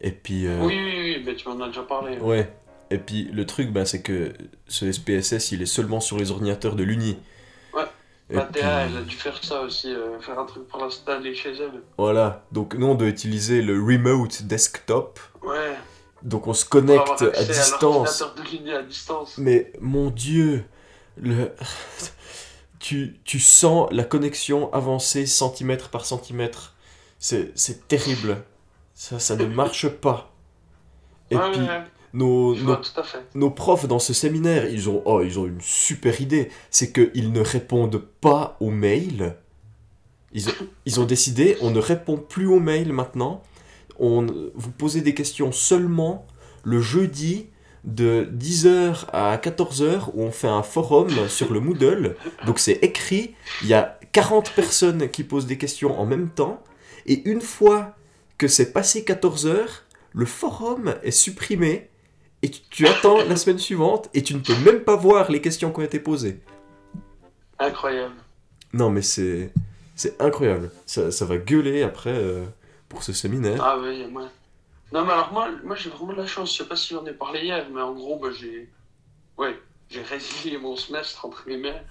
Et 0.00 0.10
puis, 0.10 0.46
euh, 0.46 0.58
Oui, 0.62 0.74
oui, 0.76 1.00
oui, 1.16 1.22
mais 1.24 1.34
tu 1.36 1.48
m'en 1.48 1.60
as 1.62 1.68
déjà 1.68 1.82
parlé. 1.82 2.18
ouais. 2.18 2.52
Et 2.90 2.98
puis, 2.98 3.24
le 3.32 3.46
truc, 3.46 3.72
ben, 3.72 3.86
c'est 3.86 4.02
que 4.02 4.32
ce 4.68 4.90
SPSS, 4.92 5.52
il 5.52 5.62
est 5.62 5.66
seulement 5.66 6.00
sur 6.00 6.18
les 6.18 6.30
ordinateurs 6.30 6.74
de 6.76 6.82
l'Uni. 6.82 7.16
Ouais. 7.74 7.84
Et 8.28 8.34
Ma 8.34 8.42
puis, 8.42 8.60
elle 8.62 8.96
a 8.98 9.00
dû 9.00 9.16
faire 9.16 9.42
ça 9.42 9.62
aussi, 9.62 9.90
euh, 9.94 10.20
faire 10.20 10.38
un 10.38 10.44
truc 10.44 10.68
pour 10.68 10.78
l'installer 10.78 11.34
chez 11.34 11.52
elle. 11.52 11.80
voilà. 11.96 12.44
Donc, 12.52 12.74
nous, 12.74 12.86
on 12.86 12.94
doit 12.94 13.08
utiliser 13.08 13.62
le 13.62 13.82
remote 13.82 14.42
desktop. 14.42 15.18
Ouais. 15.42 15.74
Donc, 16.22 16.46
on 16.48 16.52
se 16.52 16.66
connecte 16.66 17.22
à 17.22 17.44
distance. 17.44 18.20
l'ordinateur 18.20 18.34
de 18.34 18.42
l'Uni 18.50 18.72
à 18.72 18.82
distance. 18.82 19.38
Mais 19.38 19.72
mon 19.80 20.10
Dieu, 20.10 20.64
le... 21.16 21.50
tu, 22.82 23.20
tu 23.24 23.38
sens 23.38 23.88
la 23.92 24.02
connexion 24.02 24.72
avancer 24.74 25.24
centimètre 25.24 25.88
par 25.88 26.04
centimètre. 26.04 26.74
C'est 27.20 27.52
c'est 27.54 27.86
terrible. 27.86 28.42
Ça, 28.92 29.20
ça 29.20 29.36
ne 29.36 29.46
marche 29.46 29.88
pas. 29.88 30.34
Et 31.30 31.36
ouais, 31.36 31.52
puis, 31.52 31.60
ouais, 31.60 31.68
ouais, 31.68 31.84
nos, 33.34 33.50
profs 33.50 33.86
dans 33.86 34.00
ce 34.00 34.12
séminaire, 34.12 34.68
ils 34.68 34.90
ont, 34.90 35.00
oh, 35.06 35.22
ils 35.22 35.38
ont 35.38 35.46
une 35.46 35.60
super 35.60 36.20
idée. 36.20 36.50
C'est 36.70 36.92
qu'ils 36.92 37.32
ne 37.32 37.40
répondent 37.40 38.04
pas 38.20 38.56
aux 38.60 38.70
mails. 38.70 39.36
Ils 40.32 40.48
ont, 40.48 40.54
ils 40.84 41.00
ont 41.00 41.04
décidé, 41.04 41.56
on 41.62 41.70
ne 41.70 41.78
répond 41.78 42.18
plus 42.18 42.46
aux 42.46 42.60
mails 42.60 42.92
maintenant. 42.92 43.42
On, 44.00 44.26
vous 44.54 44.72
posez 44.72 45.02
des 45.02 45.14
questions 45.14 45.52
seulement 45.52 46.26
le 46.64 46.80
jeudi 46.80 47.46
de 47.84 48.28
10h 48.32 49.06
à 49.12 49.36
14h 49.36 50.10
où 50.14 50.22
on 50.22 50.30
fait 50.30 50.48
un 50.48 50.62
forum 50.62 51.10
sur 51.28 51.52
le 51.52 51.60
Moodle. 51.60 52.16
Donc 52.46 52.58
c'est 52.58 52.78
écrit, 52.82 53.34
il 53.62 53.68
y 53.68 53.74
a 53.74 53.98
40 54.12 54.52
personnes 54.52 55.08
qui 55.08 55.24
posent 55.24 55.46
des 55.46 55.58
questions 55.58 55.98
en 55.98 56.06
même 56.06 56.28
temps. 56.30 56.62
Et 57.06 57.28
une 57.28 57.40
fois 57.40 57.96
que 58.38 58.48
c'est 58.48 58.72
passé 58.72 59.02
14h, 59.02 59.58
le 60.12 60.26
forum 60.26 60.94
est 61.02 61.10
supprimé 61.10 61.88
et 62.42 62.50
tu, 62.50 62.60
tu 62.70 62.86
attends 62.86 63.24
la 63.24 63.36
semaine 63.36 63.58
suivante 63.58 64.10
et 64.14 64.22
tu 64.22 64.34
ne 64.34 64.40
peux 64.40 64.56
même 64.64 64.80
pas 64.80 64.96
voir 64.96 65.30
les 65.30 65.40
questions 65.40 65.72
qui 65.72 65.80
ont 65.80 65.84
été 65.84 65.98
posées. 65.98 66.40
Incroyable. 67.58 68.14
Non 68.72 68.90
mais 68.90 69.02
c'est 69.02 69.52
c'est 69.94 70.20
incroyable. 70.20 70.70
Ça, 70.86 71.10
ça 71.10 71.24
va 71.24 71.36
gueuler 71.36 71.82
après 71.82 72.14
euh, 72.14 72.44
pour 72.88 73.02
ce 73.02 73.12
séminaire. 73.12 73.62
Ah 73.62 73.78
oui, 73.80 74.06
moi. 74.10 74.28
Non, 74.92 75.04
mais 75.04 75.12
alors 75.12 75.32
moi, 75.32 75.48
moi 75.64 75.74
j'ai 75.76 75.90
vraiment 75.90 76.12
de 76.12 76.18
la 76.18 76.26
chance. 76.26 76.52
Je 76.52 76.58
sais 76.62 76.68
pas 76.68 76.76
si 76.76 76.94
j'en 76.94 77.04
ai 77.06 77.12
parlé 77.14 77.40
hier, 77.44 77.68
mais 77.70 77.80
en 77.80 77.92
gros, 77.94 78.18
bah, 78.18 78.30
j'ai. 78.32 78.70
Ouais, 79.38 79.58
j'ai 79.88 80.02
résilié 80.02 80.58
mon 80.58 80.76
semestre, 80.76 81.24
entre 81.24 81.46
guillemets. 81.46 81.82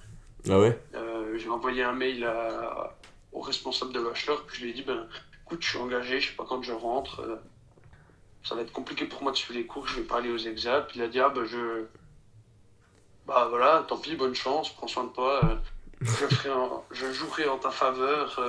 Ah 0.50 0.60
ouais? 0.60 0.80
Euh, 0.96 1.38
j'ai 1.38 1.50
envoyé 1.50 1.84
un 1.84 1.94
mail 1.94 2.24
à- 2.26 2.96
au 3.32 3.42
responsable 3.42 3.94
de 3.94 4.02
bachelor, 4.02 4.46
puis 4.46 4.58
je 4.58 4.64
lui 4.64 4.70
ai 4.72 4.74
dit 4.74 4.84
ben, 4.84 5.08
écoute, 5.46 5.62
je 5.64 5.70
suis 5.70 5.78
engagé, 5.78 6.20
je 6.20 6.30
sais 6.30 6.36
pas 6.36 6.46
quand 6.46 6.62
je 6.62 6.74
rentre. 6.74 7.22
euh, 7.22 7.38
ça 8.44 8.56
va 8.56 8.62
être 8.62 8.72
compliqué 8.72 9.06
pour 9.06 9.22
moi 9.24 9.32
de 9.32 9.38
suivre 9.38 9.60
les 9.60 9.68
cours, 9.68 9.88
je 9.88 9.96
vais 10.02 10.08
pas 10.08 10.18
aller 10.18 10.32
aux 10.32 10.38
examens. 10.38 10.82
Puis 10.82 11.00
il 11.00 11.04
a 11.04 11.08
dit 11.08 11.20
ah 11.20 11.30
ben 11.30 11.46
je. 11.46 11.86
Bah 13.26 13.48
voilà, 13.50 13.86
tant 13.88 13.98
pis, 13.98 14.16
bonne 14.16 14.34
chance, 14.36 14.74
prends 14.74 14.88
soin 14.88 15.04
de 15.06 15.10
toi. 15.14 15.46
euh, 15.46 15.56
je, 16.02 16.26
ferai 16.28 16.50
en- 16.52 16.84
je 16.92 17.12
jouerai 17.14 17.48
en 17.48 17.58
ta 17.60 17.70
faveur 17.72 18.40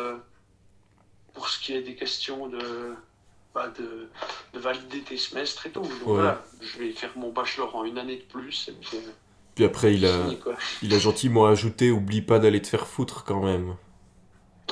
pour 1.35 1.49
ce 1.49 1.59
qui 1.61 1.75
est 1.75 1.83
des 1.83 1.95
questions 1.95 2.49
de. 2.49 2.95
Bah, 3.55 3.69
de, 3.79 4.09
de 4.55 4.59
valider 4.59 5.01
tes 5.03 5.17
semestres 5.17 5.67
et 5.67 5.71
tout. 5.71 5.81
Donc 5.81 5.91
Ouais. 6.07 6.15
voilà, 6.15 6.43
je 6.61 6.79
vais 6.79 6.93
faire 6.93 7.11
mon 7.17 7.33
bachelor 7.33 7.75
en 7.77 7.85
une 7.85 7.99
année 7.99 8.17
de 8.17 8.23
plus 8.23 8.69
et 8.69 8.73
puis. 8.73 8.97
euh, 8.97 9.01
Puis 9.55 9.65
après 9.65 9.95
il 9.95 10.05
a, 10.07 10.13
fini, 10.25 10.39
il 10.83 10.95
a 10.95 10.99
gentiment 10.99 11.47
ajouté 11.47 11.91
oublie 11.91 12.23
pas 12.23 12.39
d'aller 12.39 12.61
te 12.63 12.69
faire 12.69 12.87
foutre 12.87 13.25
quand 13.25 13.43
même. 13.43 13.77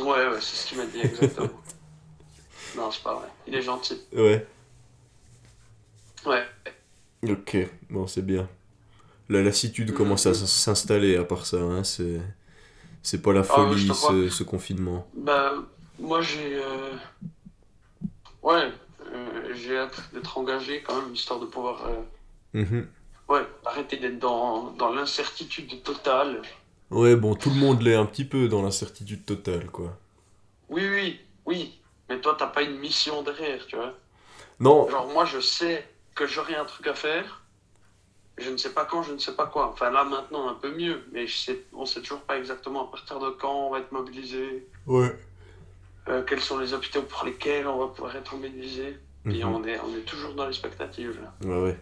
Ouais, 0.01 0.07
ouais, 0.29 0.41
c'est 0.41 0.57
ce 0.57 0.67
qu'il 0.67 0.79
m'a 0.79 0.87
dit 0.87 1.01
exactement. 1.01 1.49
non, 2.77 2.91
c'est 2.91 3.03
pas 3.03 3.15
vrai. 3.15 3.29
Il 3.47 3.55
est 3.55 3.63
gentil. 3.63 4.01
Ouais. 4.13 4.47
Ouais. 6.27 6.47
Ok, 7.29 7.57
bon 7.91 8.07
c'est 8.07 8.25
bien. 8.25 8.49
La 9.29 9.43
lassitude 9.43 9.93
commence 9.95 10.27
à 10.27 10.31
s- 10.33 10.47
s'installer 10.47 11.17
à 11.17 11.25
part 11.25 11.47
ça, 11.47 11.59
hein, 11.59 11.85
c'est... 11.85 12.21
C'est 13.03 13.23
pas 13.23 13.33
la 13.33 13.41
Ah 13.41 13.45
folie 13.45 13.89
ce 14.31 14.43
confinement. 14.45 15.07
Bah, 15.15 15.55
moi 15.99 16.21
j'ai. 16.23 16.55
euh, 16.57 16.93
Ouais, 18.43 18.73
euh, 19.13 19.55
j'ai 19.55 19.77
hâte 19.79 20.01
d'être 20.13 20.39
engagé 20.39 20.83
quand 20.83 21.01
même, 21.01 21.13
histoire 21.15 21.41
de 21.41 21.47
pouvoir. 21.47 21.87
euh, 21.87 22.03
Mhm. 22.55 22.89
Ouais, 23.29 23.47
arrêter 23.65 23.97
d'être 23.99 24.19
dans, 24.19 24.73
dans 24.73 24.93
l'incertitude 24.93 25.83
totale. 25.85 26.43
Ouais 26.91 27.15
bon 27.15 27.37
tout 27.37 27.51
le 27.51 27.55
monde 27.55 27.83
l'est 27.83 27.95
un 27.95 28.05
petit 28.07 28.25
peu 28.25 28.49
dans 28.49 28.63
l'incertitude 28.63 29.25
totale 29.25 29.71
quoi. 29.71 29.97
Oui, 30.69 30.83
oui, 30.89 31.21
oui. 31.47 31.79
Mais 32.09 32.21
toi, 32.21 32.35
t'as 32.37 32.49
pas 32.49 32.63
une 32.63 32.79
mission 32.79 33.23
derrière, 33.23 33.65
tu 33.69 33.77
vois. 33.77 33.95
Non, 34.59 34.89
Genre, 34.89 35.07
moi, 35.09 35.25
je 35.25 35.39
sais 35.39 35.89
que 36.17 36.27
j'aurai 36.27 36.57
un 36.57 36.65
truc 36.65 36.89
à 36.89 36.95
faire. 36.95 37.43
Je 38.39 38.51
ne 38.51 38.57
sais 38.57 38.73
pas 38.73 38.85
quand, 38.85 39.03
je 39.05 39.13
ne 39.13 39.19
sais 39.19 39.37
pas 39.37 39.47
quoi. 39.47 39.69
Enfin, 39.69 39.91
là, 39.91 40.03
maintenant, 40.05 40.49
un 40.49 40.55
peu 40.55 40.75
mieux. 40.75 41.05
Mais 41.13 41.27
je 41.29 41.37
sais, 41.37 41.61
on 41.73 41.87
sait 41.87 42.01
toujours 42.03 42.23
pas 42.23 42.37
exactement 42.39 42.89
à 42.89 42.91
partir 42.91 43.21
de 43.21 43.31
quand 43.31 43.67
on 43.67 43.71
va 43.71 43.79
être 43.79 43.93
mobilisé. 43.93 44.67
ouais. 44.87 45.17
Euh, 46.09 46.23
quels 46.25 46.41
sont 46.41 46.59
les 46.59 46.73
hôpitaux 46.73 47.03
pour 47.03 47.25
lesquels 47.25 47.67
on 47.67 47.79
va 47.79 47.89
pouvoir 47.89 48.17
être 48.17 48.35
mobilisé. 48.37 48.99
Et 49.27 49.45
Mhm. 49.45 49.55
on, 49.55 49.65
est, 49.65 49.79
on 49.81 49.95
est 49.95 50.01
toujours 50.07 50.35
dans 50.35 50.47
l'expectative, 50.47 51.21
là. 51.21 51.49
Ouais 51.49 51.61
ouais. 51.63 51.79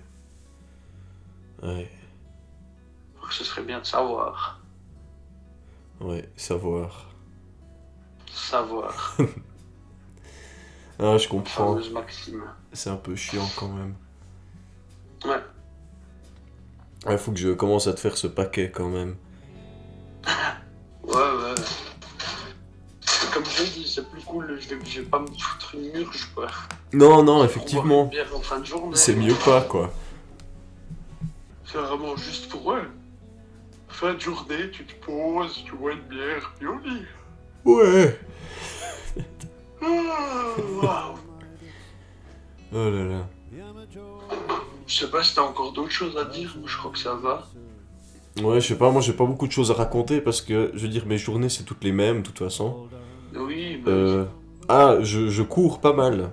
Ouais. 1.63 1.91
ce 3.31 3.45
serait 3.45 3.63
bien 3.63 3.79
de 3.81 3.85
savoir. 3.87 4.61
Ouais, 6.01 6.29
savoir. 6.37 7.07
Savoir. 8.33 9.17
Ah, 11.01 11.17
je 11.17 11.29
comprends. 11.29 11.75
Fameuse 11.75 11.93
maxime. 11.93 12.43
C'est 12.73 12.91
un 12.91 12.97
peu 12.97 13.15
chiant 13.15 13.49
quand 13.57 13.69
même. 13.69 13.95
Ouais. 15.25 15.41
Il 17.09 17.17
faut 17.19 17.31
que 17.31 17.39
je 17.39 17.51
commence 17.51 17.87
à 17.87 17.93
te 17.93 18.01
faire 18.01 18.17
ce 18.17 18.27
paquet 18.27 18.73
quand 18.73 18.89
même. 18.89 19.17
C'est 23.89 24.09
plus 24.09 24.23
cool, 24.23 24.59
je 24.61 24.69
vais, 24.69 24.79
je 24.85 25.01
vais 25.01 25.07
pas 25.07 25.19
me 25.19 25.27
foutre 25.27 25.75
une 25.75 25.93
murge, 25.93 26.31
quoi. 26.35 26.49
Non, 26.93 27.23
non, 27.23 27.45
effectivement. 27.45 28.11
en 28.35 28.41
fin. 28.41 28.63
C'est 28.95 29.15
mieux 29.15 29.35
pas, 29.45 29.63
quoi. 29.63 29.93
C'est 31.65 31.79
vraiment 31.79 32.17
juste 32.17 32.49
pour 32.49 32.73
eux. 32.73 32.89
Fin 33.89 34.15
de 34.15 34.21
journée, 34.21 34.71
tu 34.71 34.85
te 34.85 34.95
poses, 35.05 35.65
tu 35.65 35.75
bois 35.75 35.93
une 35.93 36.03
bière, 36.03 36.53
puis 36.59 36.69
on 36.69 36.79
lit. 36.79 37.03
Ouais. 37.65 38.19
Waouh. 39.83 41.15
Oh 42.73 42.91
là 42.91 43.05
là. 43.05 43.27
Je 44.87 44.95
sais 44.95 45.11
pas 45.11 45.23
si 45.23 45.35
t'as 45.35 45.43
encore 45.43 45.73
d'autres 45.73 45.91
choses 45.91 46.17
à 46.17 46.25
dire, 46.25 46.57
mais 46.61 46.67
je 46.67 46.77
crois 46.79 46.91
que 46.91 46.99
ça 46.99 47.15
va. 47.15 47.47
Ouais, 48.43 48.61
je 48.61 48.69
sais 48.69 48.79
pas, 48.79 48.91
moi 48.91 49.03
j'ai 49.03 49.13
pas 49.13 49.25
beaucoup 49.27 49.47
de 49.47 49.53
choses 49.53 49.71
à 49.71 49.75
raconter 49.75 50.21
parce 50.21 50.41
que, 50.41 50.71
je 50.75 50.81
veux 50.81 50.89
dire, 50.89 51.07
mes 51.07 51.19
journées 51.19 51.49
c'est 51.49 51.65
toutes 51.65 51.83
les 51.83 51.93
mêmes 51.93 52.23
de 52.23 52.27
toute 52.27 52.39
façon. 52.39 52.89
Oui, 53.35 53.77
bah, 53.85 53.91
Euh... 53.91 54.25
Ah, 54.69 54.97
je, 55.01 55.29
je 55.29 55.43
cours 55.43 55.81
pas 55.81 55.93
mal. 55.93 56.31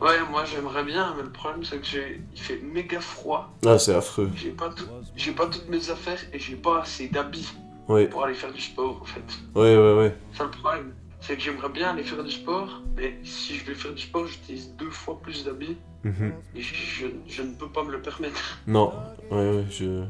ouais, 0.00 0.20
moi 0.30 0.44
j'aimerais 0.44 0.84
bien, 0.84 1.14
mais 1.16 1.22
le 1.22 1.30
problème 1.32 1.64
c'est 1.64 1.78
que 1.78 1.86
j'ai, 1.86 2.20
il 2.32 2.40
fait 2.40 2.60
méga 2.62 3.00
froid. 3.00 3.50
Ah, 3.66 3.78
c'est 3.78 3.94
affreux. 3.94 4.30
J'ai 4.36 4.50
pas 4.50 4.70
tout, 4.70 4.84
j'ai 5.16 5.32
pas 5.32 5.46
toutes 5.46 5.68
mes 5.68 5.90
affaires 5.90 6.20
et 6.32 6.38
j'ai 6.38 6.56
pas 6.56 6.82
assez 6.82 7.08
d'habits 7.08 7.48
Ouais, 7.88 8.06
pour 8.06 8.24
aller 8.24 8.34
faire 8.34 8.52
du 8.52 8.60
sport 8.60 9.00
en 9.02 9.04
fait. 9.04 9.24
ouais, 9.56 9.76
ouais, 9.76 9.94
ouais. 9.98 10.16
Ça 10.34 10.44
le 10.44 10.50
problème, 10.50 10.92
c'est 11.20 11.36
que 11.36 11.42
j'aimerais 11.42 11.68
bien 11.68 11.90
aller 11.90 12.04
faire 12.04 12.22
du 12.22 12.30
sport, 12.30 12.80
mais 12.96 13.18
si 13.24 13.56
je 13.56 13.64
vais 13.64 13.74
faire 13.74 13.92
du 13.92 14.00
sport, 14.02 14.26
j'utilise 14.26 14.74
deux 14.76 14.90
fois 14.90 15.18
plus 15.20 15.44
d'habits 15.44 15.76
Mhm. 16.04 16.32
et 16.54 16.60
je, 16.62 16.74
je- 16.74 17.06
je 17.26 17.42
ne 17.42 17.54
peux 17.54 17.68
pas 17.68 17.82
me 17.82 17.90
le 17.92 18.00
permettre. 18.00 18.58
Non, 18.66 18.92
ouais, 19.30 19.50
ouais, 19.50 19.64
je, 19.70 20.04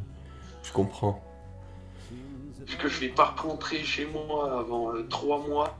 je 0.62 0.72
comprends. 0.72 1.22
Que 2.78 2.88
je 2.88 3.00
vais 3.00 3.08
pas 3.08 3.34
rentrer 3.36 3.78
chez 3.84 4.06
moi 4.06 4.58
avant 4.60 4.92
euh, 4.94 5.06
trois 5.08 5.38
mois. 5.38 5.76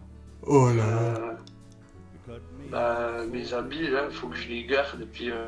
Oh 0.47 0.69
là 0.71 0.83
Euh, 0.83 1.33
bah, 2.71 3.11
mes 3.31 3.53
habits, 3.55 3.89
là, 3.89 4.09
faut 4.11 4.29
que 4.29 4.37
je 4.37 4.49
les 4.49 4.65
garde. 4.65 5.01
Et 5.03 5.05
puis, 5.07 5.31
euh, 5.31 5.47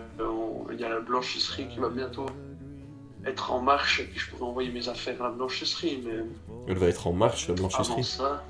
il 0.73 0.81
y 0.81 0.85
a 0.85 0.88
la 0.88 1.01
blanchisserie 1.01 1.68
qui 1.68 1.79
va 1.79 1.88
bientôt 1.88 2.27
être 3.27 3.53
en 3.53 3.61
marche. 3.61 4.01
Et 4.01 4.05
puis, 4.05 4.18
je 4.18 4.31
pourrais 4.31 4.42
envoyer 4.51 4.70
mes 4.73 4.88
affaires 4.88 5.20
à 5.23 5.25
la 5.25 5.31
blanchisserie. 5.31 6.03
Mais 6.05 6.25
Elle 6.68 6.79
va 6.79 6.87
être 6.88 7.07
en 7.07 7.12
marche, 7.12 7.49
la 7.49 7.55
avant 7.55 7.68
blanchisserie. 7.68 8.05
ça. 8.05 8.42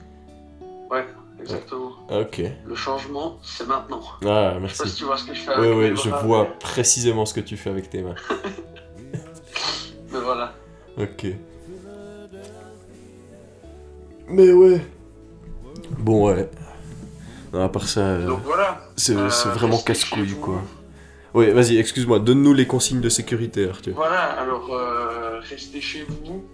Ouais, 0.90 1.06
exactement. 1.40 1.92
Ah, 2.10 2.20
ok. 2.20 2.42
Le 2.66 2.74
changement, 2.74 3.38
c'est 3.42 3.66
maintenant. 3.66 4.02
Ah, 4.26 4.54
Je 4.62 4.66
sais 4.68 4.68
pas 4.68 4.68
si 4.68 4.82
merci. 4.82 4.96
tu 4.96 5.04
vois 5.04 5.16
ce 5.18 5.24
que 5.26 5.34
je 5.34 5.40
fais 5.40 5.50
Ouais, 5.50 5.56
avec 5.66 5.76
ouais, 5.78 5.90
mes 5.90 5.96
je 5.96 6.08
bras, 6.10 6.22
vois 6.22 6.42
mais- 6.44 6.58
précisément 6.58 7.26
ce 7.26 7.34
que 7.34 7.40
tu 7.40 7.56
fais 7.56 7.70
avec 7.70 7.90
tes 7.90 8.02
mains. 8.02 8.14
Mais 10.12 10.20
voilà. 10.20 10.52
Ok. 10.98 11.26
Mais 14.28 14.52
ouais. 14.52 14.80
Bon, 15.98 16.28
ouais. 16.28 16.48
Non, 17.52 17.62
à 17.62 17.68
part 17.68 17.88
ça, 17.88 18.00
euh, 18.00 18.26
Donc 18.26 18.40
voilà. 18.44 18.80
c'est 18.96 19.14
euh, 19.16 19.30
c'est 19.30 19.48
vraiment 19.50 19.78
casse-couille, 19.78 20.34
quoi. 20.40 20.60
Ouais, 21.34 21.50
vas-y, 21.50 21.78
excuse-moi, 21.78 22.20
donne-nous 22.20 22.54
les 22.54 22.66
consignes 22.66 23.00
de 23.00 23.08
sécurité, 23.08 23.68
Arthur. 23.68 23.94
Voilà, 23.94 24.22
alors 24.22 24.72
euh, 24.72 25.40
restez 25.40 25.80
chez 25.80 26.04
vous. 26.08 26.44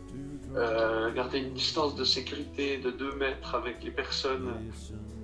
Euh, 0.56 1.12
gardez 1.12 1.38
une 1.38 1.52
distance 1.52 1.94
de 1.94 2.04
sécurité 2.04 2.78
de 2.78 2.90
2 2.90 3.14
mètres 3.16 3.54
avec 3.54 3.84
les 3.84 3.90
personnes 3.90 4.50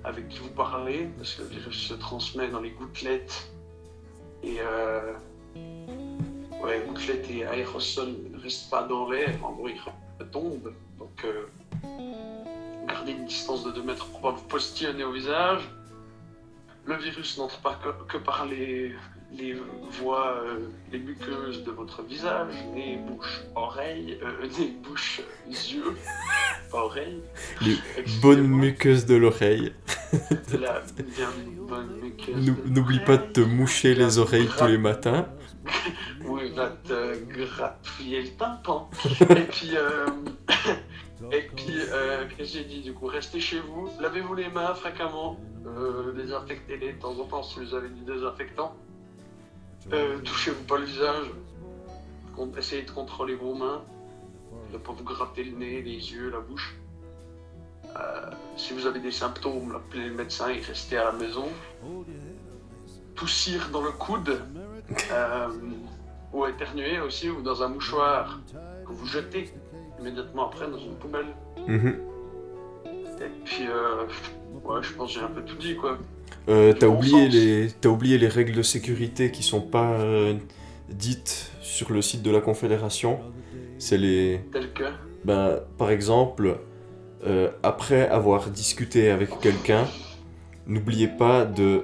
avec 0.03 0.29
qui 0.29 0.39
vous 0.39 0.49
parlez, 0.49 1.09
parce 1.17 1.33
que 1.33 1.41
le 1.41 1.49
virus 1.49 1.87
se 1.89 1.93
transmet 1.95 2.47
dans 2.47 2.61
les 2.61 2.69
gouttelettes. 2.71 3.49
Et 4.43 4.57
euh, 4.61 5.13
ouais, 6.63 6.81
gouttelettes 6.87 7.29
et 7.29 7.45
aérosols 7.45 8.15
ne 8.37 8.43
restent 8.43 8.69
pas 8.69 8.83
dans 8.83 9.09
l'air, 9.09 9.33
en 9.43 9.53
gros 9.53 9.69
ils 9.69 10.25
tombent. 10.31 10.73
Donc 10.99 11.25
euh, 11.25 11.45
gardez 12.87 13.11
une 13.11 13.25
distance 13.25 13.63
de 13.63 13.71
2 13.71 13.83
mètres 13.83 14.05
pour 14.07 14.21
pas 14.21 14.31
vous 14.31 14.43
postillonner 14.43 15.03
au 15.03 15.11
visage. 15.11 15.61
Le 16.85 16.95
virus 16.95 17.37
n'entre 17.37 17.59
pas 17.59 17.77
que, 17.83 17.89
que 18.11 18.17
par 18.17 18.45
les, 18.45 18.93
les 19.33 19.55
voies, 19.91 20.41
euh, 20.45 20.69
les 20.91 20.99
muqueuses 20.99 21.63
de 21.63 21.71
votre 21.71 22.01
visage, 22.01 22.53
nez, 22.73 22.97
bouche, 23.05 23.41
oreille, 23.55 24.17
euh, 24.23 24.47
nez, 24.59 24.73
bouche, 24.81 25.21
yeux, 25.49 25.97
pas 26.71 26.85
oreille. 26.85 27.21
Les 27.61 27.73
Excusez-moi. 27.97 28.21
Bonne 28.21 28.47
muqueuse 28.47 29.05
de 29.05 29.15
l'oreille. 29.15 29.73
De 30.13 30.57
la 30.57 30.81
N'oublie 32.65 32.99
pas 32.99 33.17
de 33.17 33.31
te 33.33 33.41
moucher 33.41 33.95
les 33.95 34.17
oreilles 34.17 34.49
tous 34.57 34.65
les 34.65 34.77
matins. 34.77 35.27
Oui, 36.25 36.51
va 36.51 36.69
te 36.69 37.23
grappiller 37.25 38.23
le 38.23 38.29
tympan. 38.29 38.89
et 39.29 39.35
puis, 39.43 39.71
euh, 39.75 40.07
et 41.31 41.41
puis, 41.55 41.75
euh, 41.91 42.25
qu'est-ce 42.29 42.53
que 42.53 42.59
j'ai 42.59 42.63
dit 42.65 42.81
du 42.81 42.93
coup 42.93 43.07
Restez 43.07 43.39
chez 43.39 43.59
vous, 43.59 43.89
lavez-vous 43.99 44.33
les 44.33 44.49
mains 44.49 44.73
fréquemment, 44.73 45.39
euh, 45.65 46.13
désinfectez-les 46.13 46.93
de 46.93 46.99
temps 46.99 47.17
en 47.19 47.25
temps 47.25 47.43
si 47.43 47.59
vous 47.59 47.73
avez 47.73 47.89
du 47.89 48.01
désinfectant. 48.01 48.75
Touchez-vous 50.23 50.63
pas 50.63 50.77
le 50.77 50.85
visage. 50.85 51.27
Essayez 52.57 52.83
de 52.83 52.91
contrôler 52.91 53.35
vos 53.35 53.55
mains, 53.55 53.83
de 54.71 54.77
pas 54.77 54.91
vous 54.91 55.03
gratter 55.03 55.43
le 55.43 55.57
nez, 55.57 55.81
les 55.81 56.13
yeux, 56.13 56.29
la 56.29 56.39
bouche. 56.39 56.75
Euh, 57.95 58.31
si 58.57 58.73
vous 58.73 58.85
avez 58.85 58.99
des 58.99 59.11
symptômes, 59.11 59.75
appelez 59.75 60.09
le 60.09 60.15
médecin 60.15 60.49
et 60.49 60.59
restez 60.59 60.97
à 60.97 61.05
la 61.05 61.11
maison. 61.13 61.47
Toussir 63.15 63.69
dans 63.71 63.81
le 63.81 63.91
coude, 63.91 64.41
euh, 65.11 65.47
ou 66.33 66.45
éternuer 66.45 66.99
aussi, 66.99 67.29
ou 67.29 67.41
dans 67.41 67.63
un 67.63 67.69
mouchoir 67.69 68.39
que 68.85 68.91
vous 68.91 69.07
jetez 69.07 69.51
immédiatement 69.99 70.47
après 70.47 70.69
dans 70.69 70.77
une 70.77 70.95
poubelle. 70.95 71.27
Mhm. 71.67 71.95
Et 73.19 73.31
puis, 73.43 73.67
euh, 73.67 74.05
ouais, 74.63 74.83
je 74.83 74.93
pense 74.93 75.13
que 75.13 75.19
j'ai 75.19 75.25
un 75.25 75.29
peu 75.29 75.41
tout 75.41 75.57
dit 75.57 75.75
quoi. 75.75 75.97
Euh, 76.49 76.73
T'as 76.73 76.87
oublié, 76.87 77.27
les... 77.27 77.71
t'as 77.71 77.89
oublié 77.89 78.17
les 78.17 78.27
règles 78.27 78.53
de 78.53 78.61
sécurité 78.61 79.31
qui 79.31 79.43
sont 79.43 79.61
pas 79.61 79.93
euh, 79.93 80.35
dites 80.89 81.51
sur 81.61 81.91
le 81.91 82.01
site 82.01 82.21
de 82.21 82.31
la 82.31 82.41
Confédération. 82.41 83.19
C'est 83.79 83.97
les. 83.97 84.41
Tel 84.51 84.71
que. 84.73 84.83
Ben, 85.25 85.59
par 85.77 85.89
exemple, 85.89 86.59
euh, 87.25 87.49
après 87.63 88.07
avoir 88.09 88.49
discuté 88.49 89.09
avec 89.09 89.39
quelqu'un, 89.39 89.85
n'oubliez 90.65 91.07
pas 91.07 91.45
de 91.45 91.83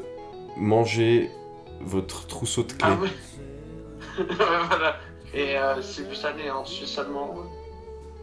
manger 0.58 1.30
votre 1.82 2.28
trousseau 2.28 2.64
de 2.64 2.74
clés. 2.74 2.80
Ah 2.82 2.96
ouais 3.02 3.10
voilà. 4.70 4.98
Et 5.34 5.58
euh, 5.58 5.82
si 5.82 6.02
vous 6.04 6.26
allez 6.26 6.50
en 6.52 6.64
Suisse 6.66 6.98
allemande, 7.00 7.46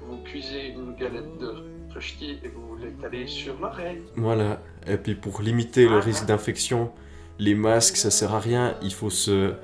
vous 0.06 0.18
cuisez 0.24 0.68
une 0.68 0.94
galette 0.94 1.38
de 1.38 1.54
rösti 1.92 2.38
et 2.44 2.48
vous 2.48 2.76
l'étalez 2.76 3.26
sur 3.26 3.58
l'oreille. 3.60 4.02
Voilà. 4.16 4.60
Et 4.86 4.96
puis 4.96 5.16
pour 5.16 5.42
limiter 5.42 5.88
le 5.88 5.96
Ah, 5.96 6.00
risque 6.00 6.26
d'infection, 6.26 6.92
les 7.38 7.54
masques 7.54 7.96
ça 7.96 8.10
sert 8.10 8.32
à 8.34 8.38
rien. 8.40 8.76
Il 8.82 8.92
faut 8.94 9.10
se 9.10 9.54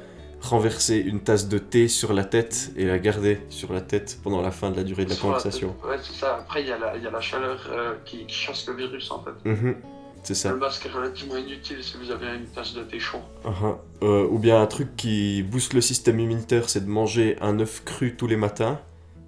renverser 0.41 0.99
une 0.99 1.21
tasse 1.21 1.49
de 1.49 1.59
thé 1.59 1.89
sur 1.89 2.13
la 2.13 2.25
tête 2.25 2.71
et 2.77 2.85
la 2.85 2.99
garder 2.99 3.41
sur 3.49 3.73
la 3.73 3.81
tête 3.81 4.19
pendant 4.23 4.41
la 4.43 4.51
fin 4.51 4.71
de 4.71 4.77
la 4.77 4.85
durée 4.85 5.05
de 5.05 5.11
la 5.11 5.17
Sur 5.17 5.25
conversation. 5.27 5.75
Ouais, 5.85 5.97
c'est 6.03 6.13
ça. 6.19 6.37
Après, 6.37 6.63
il 6.63 6.69
y, 6.69 6.73
a 6.73 6.79
la- 6.79 6.97
il 6.97 7.03
y 7.03 7.07
a 7.07 7.11
la 7.11 7.21
chaleur 7.21 7.59
euh, 7.73 7.95
qui, 8.05 8.27
qui 8.27 8.35
chasse 8.35 8.67
le 8.69 8.75
virus 8.75 9.11
en 9.11 9.23
fait. 9.25 9.49
Mhm. 9.49 9.77
C'est 10.23 10.35
ça. 10.35 10.51
Le 10.51 10.57
masque 10.57 10.85
est 10.87 10.91
relativement 10.91 11.37
inutile 11.37 11.83
si 11.85 11.97
vous 11.99 12.11
avez 12.11 12.27
une 12.35 12.47
tasse 12.47 12.75
de 12.75 12.83
thé 12.83 12.99
chaud. 12.99 13.21
Uh-huh. 13.45 13.77
Euh, 14.03 14.27
ou 14.29 14.39
bien 14.41 14.61
un 14.61 14.67
truc 14.67 14.97
qui 14.97 15.43
booste 15.45 15.73
le 15.73 15.81
système 15.81 16.19
immunitaire, 16.19 16.69
c'est 16.69 16.85
de 16.85 16.91
manger 16.91 17.37
un 17.41 17.61
œuf 17.61 17.85
cru 17.85 18.17
tous 18.17 18.27
les 18.27 18.37
matins 18.37 18.81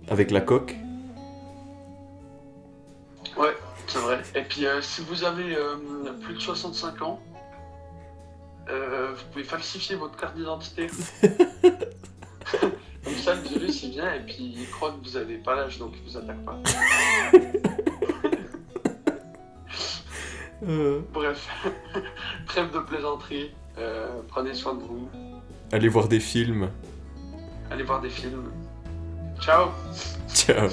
avec 0.08 0.32
la 0.32 0.40
coque. 0.40 0.74
Ouais, 3.36 3.56
c'est 3.86 3.98
vrai. 4.00 4.20
Et 4.34 4.42
puis, 4.42 4.66
euh, 4.66 4.80
si 4.82 5.02
vous 5.02 5.22
avez 5.24 5.54
euh, 5.54 5.76
plus 6.22 6.34
de 6.34 6.40
65 6.40 7.02
ans, 7.02 7.20
euh, 8.70 9.12
vous 9.16 9.24
pouvez 9.32 9.44
falsifier 9.44 9.96
votre 9.96 10.16
carte 10.16 10.36
d'identité. 10.36 10.86
Comme 13.04 13.14
ça, 13.16 13.34
le 13.34 13.40
virus, 13.42 13.82
il 13.84 13.90
vient 13.92 14.12
et 14.14 14.20
puis 14.20 14.54
il 14.56 14.68
croit 14.70 14.92
que 14.92 15.06
vous 15.08 15.14
n'avez 15.18 15.38
pas 15.38 15.54
l'âge, 15.56 15.78
donc 15.78 15.92
il 15.96 16.10
vous 16.10 16.16
attaque 16.16 16.44
pas. 16.44 16.58
Euh, 20.66 21.00
Bref, 21.12 21.48
trêve 22.46 22.72
de 22.72 22.80
plaisanterie. 22.80 23.52
euh, 23.78 24.08
prenez 24.26 24.52
soin 24.54 24.74
de 24.74 24.82
vous. 24.82 25.08
allez 25.70 25.88
voir 25.88 26.08
des 26.08 26.18
films. 26.18 26.68
Allez 27.70 27.84
voir 27.84 28.00
des 28.00 28.10
films. 28.10 28.50
Ciao 29.40 29.68
Ciao. 30.28 30.68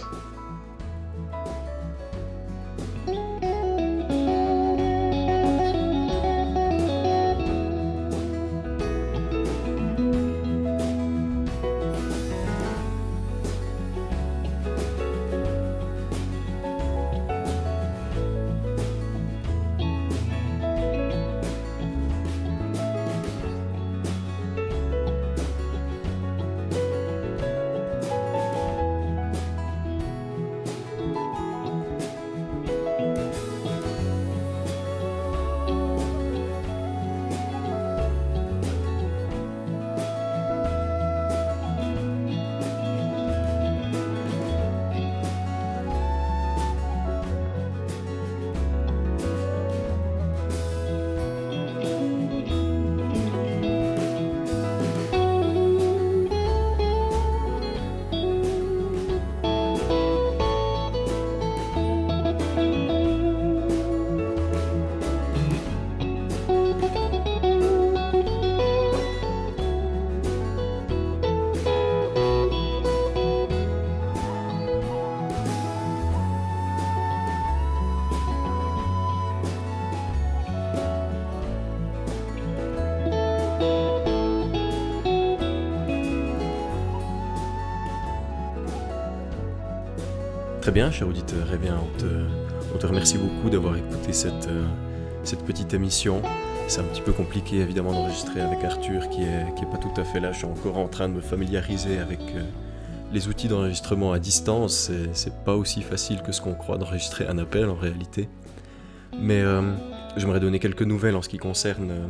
Très 90.66 90.72
bien, 90.72 90.90
cher 90.90 91.08
auditeur, 91.08 91.46
eh 91.54 91.58
bien, 91.58 91.80
on 92.74 92.78
te, 92.80 92.88
remercie 92.88 93.20
beaucoup 93.20 93.52
d'avoir 93.52 93.78
écouté 93.78 94.14
cette, 94.14 94.48
euh, 94.48 94.66
cette 95.24 95.46
petite 95.46 95.76
émission. 95.76 96.24
C'est 96.68 96.80
un 96.80 96.86
petit 96.86 97.04
peu 97.04 97.12
compliqué 97.12 97.58
évidemment 97.58 97.92
d'enregistrer 97.92 98.42
avec 98.42 98.64
Arthur 98.64 99.08
qui 99.10 99.22
est, 99.22 99.54
qui 99.56 99.64
est 99.64 99.70
pas 99.70 99.78
tout 99.78 99.94
à 99.96 100.04
fait 100.04 100.20
là. 100.20 100.32
Je 100.32 100.38
suis 100.40 100.48
encore 100.48 100.80
en 100.80 100.88
train 100.88 101.08
de 101.08 101.14
me 101.14 101.22
familiariser 101.22 102.00
avec 102.00 102.20
euh, 102.34 102.44
les 103.14 103.28
outils 103.28 103.48
d'enregistrement 103.48 104.12
à 104.12 104.18
distance. 104.18 104.90
C'est- 105.14 105.36
pas 105.46 105.56
aussi 105.56 105.84
facile 105.84 106.24
que 106.24 106.32
ce 106.32 106.42
qu'on 106.42 106.56
croit 106.56 106.80
d'enregistrer 106.80 107.28
un 107.28 107.38
appel 107.38 107.70
en 107.70 107.76
réalité. 107.76 108.28
Mais 109.22 109.42
euh, 109.44 109.62
j'aimerais 110.18 110.40
donner 110.40 110.58
quelques 110.58 110.82
nouvelles 110.82 111.16
en 111.16 111.22
ce 111.22 111.30
qui 111.30 111.38
concerne 111.38 111.92
euh, 111.92 112.08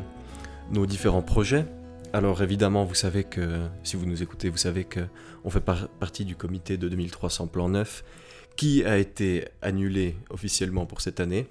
nos 0.71 0.85
différents 0.85 1.23
projets. 1.23 1.65
Alors 2.13 2.41
évidemment, 2.41 2.85
vous 2.85 2.95
savez 2.95 3.25
que, 3.25 3.59
si 3.83 3.97
vous 3.97 4.05
nous 4.05 4.23
écoutez, 4.23 4.47
vous 4.47 4.55
savez 4.55 4.85
que 4.85 5.01
on 5.43 5.49
fait 5.49 5.59
par- 5.59 5.89
partie 5.89 6.23
du 6.23 6.37
comité 6.37 6.77
de 6.77 6.87
2300 6.87 7.47
Plan 7.47 7.67
9 7.67 8.05
qui 8.55 8.83
a 8.83 8.97
été 8.97 9.47
annulé 9.61 10.15
officiellement 10.29 10.85
pour 10.85 11.01
cette 11.01 11.19
année. 11.19 11.47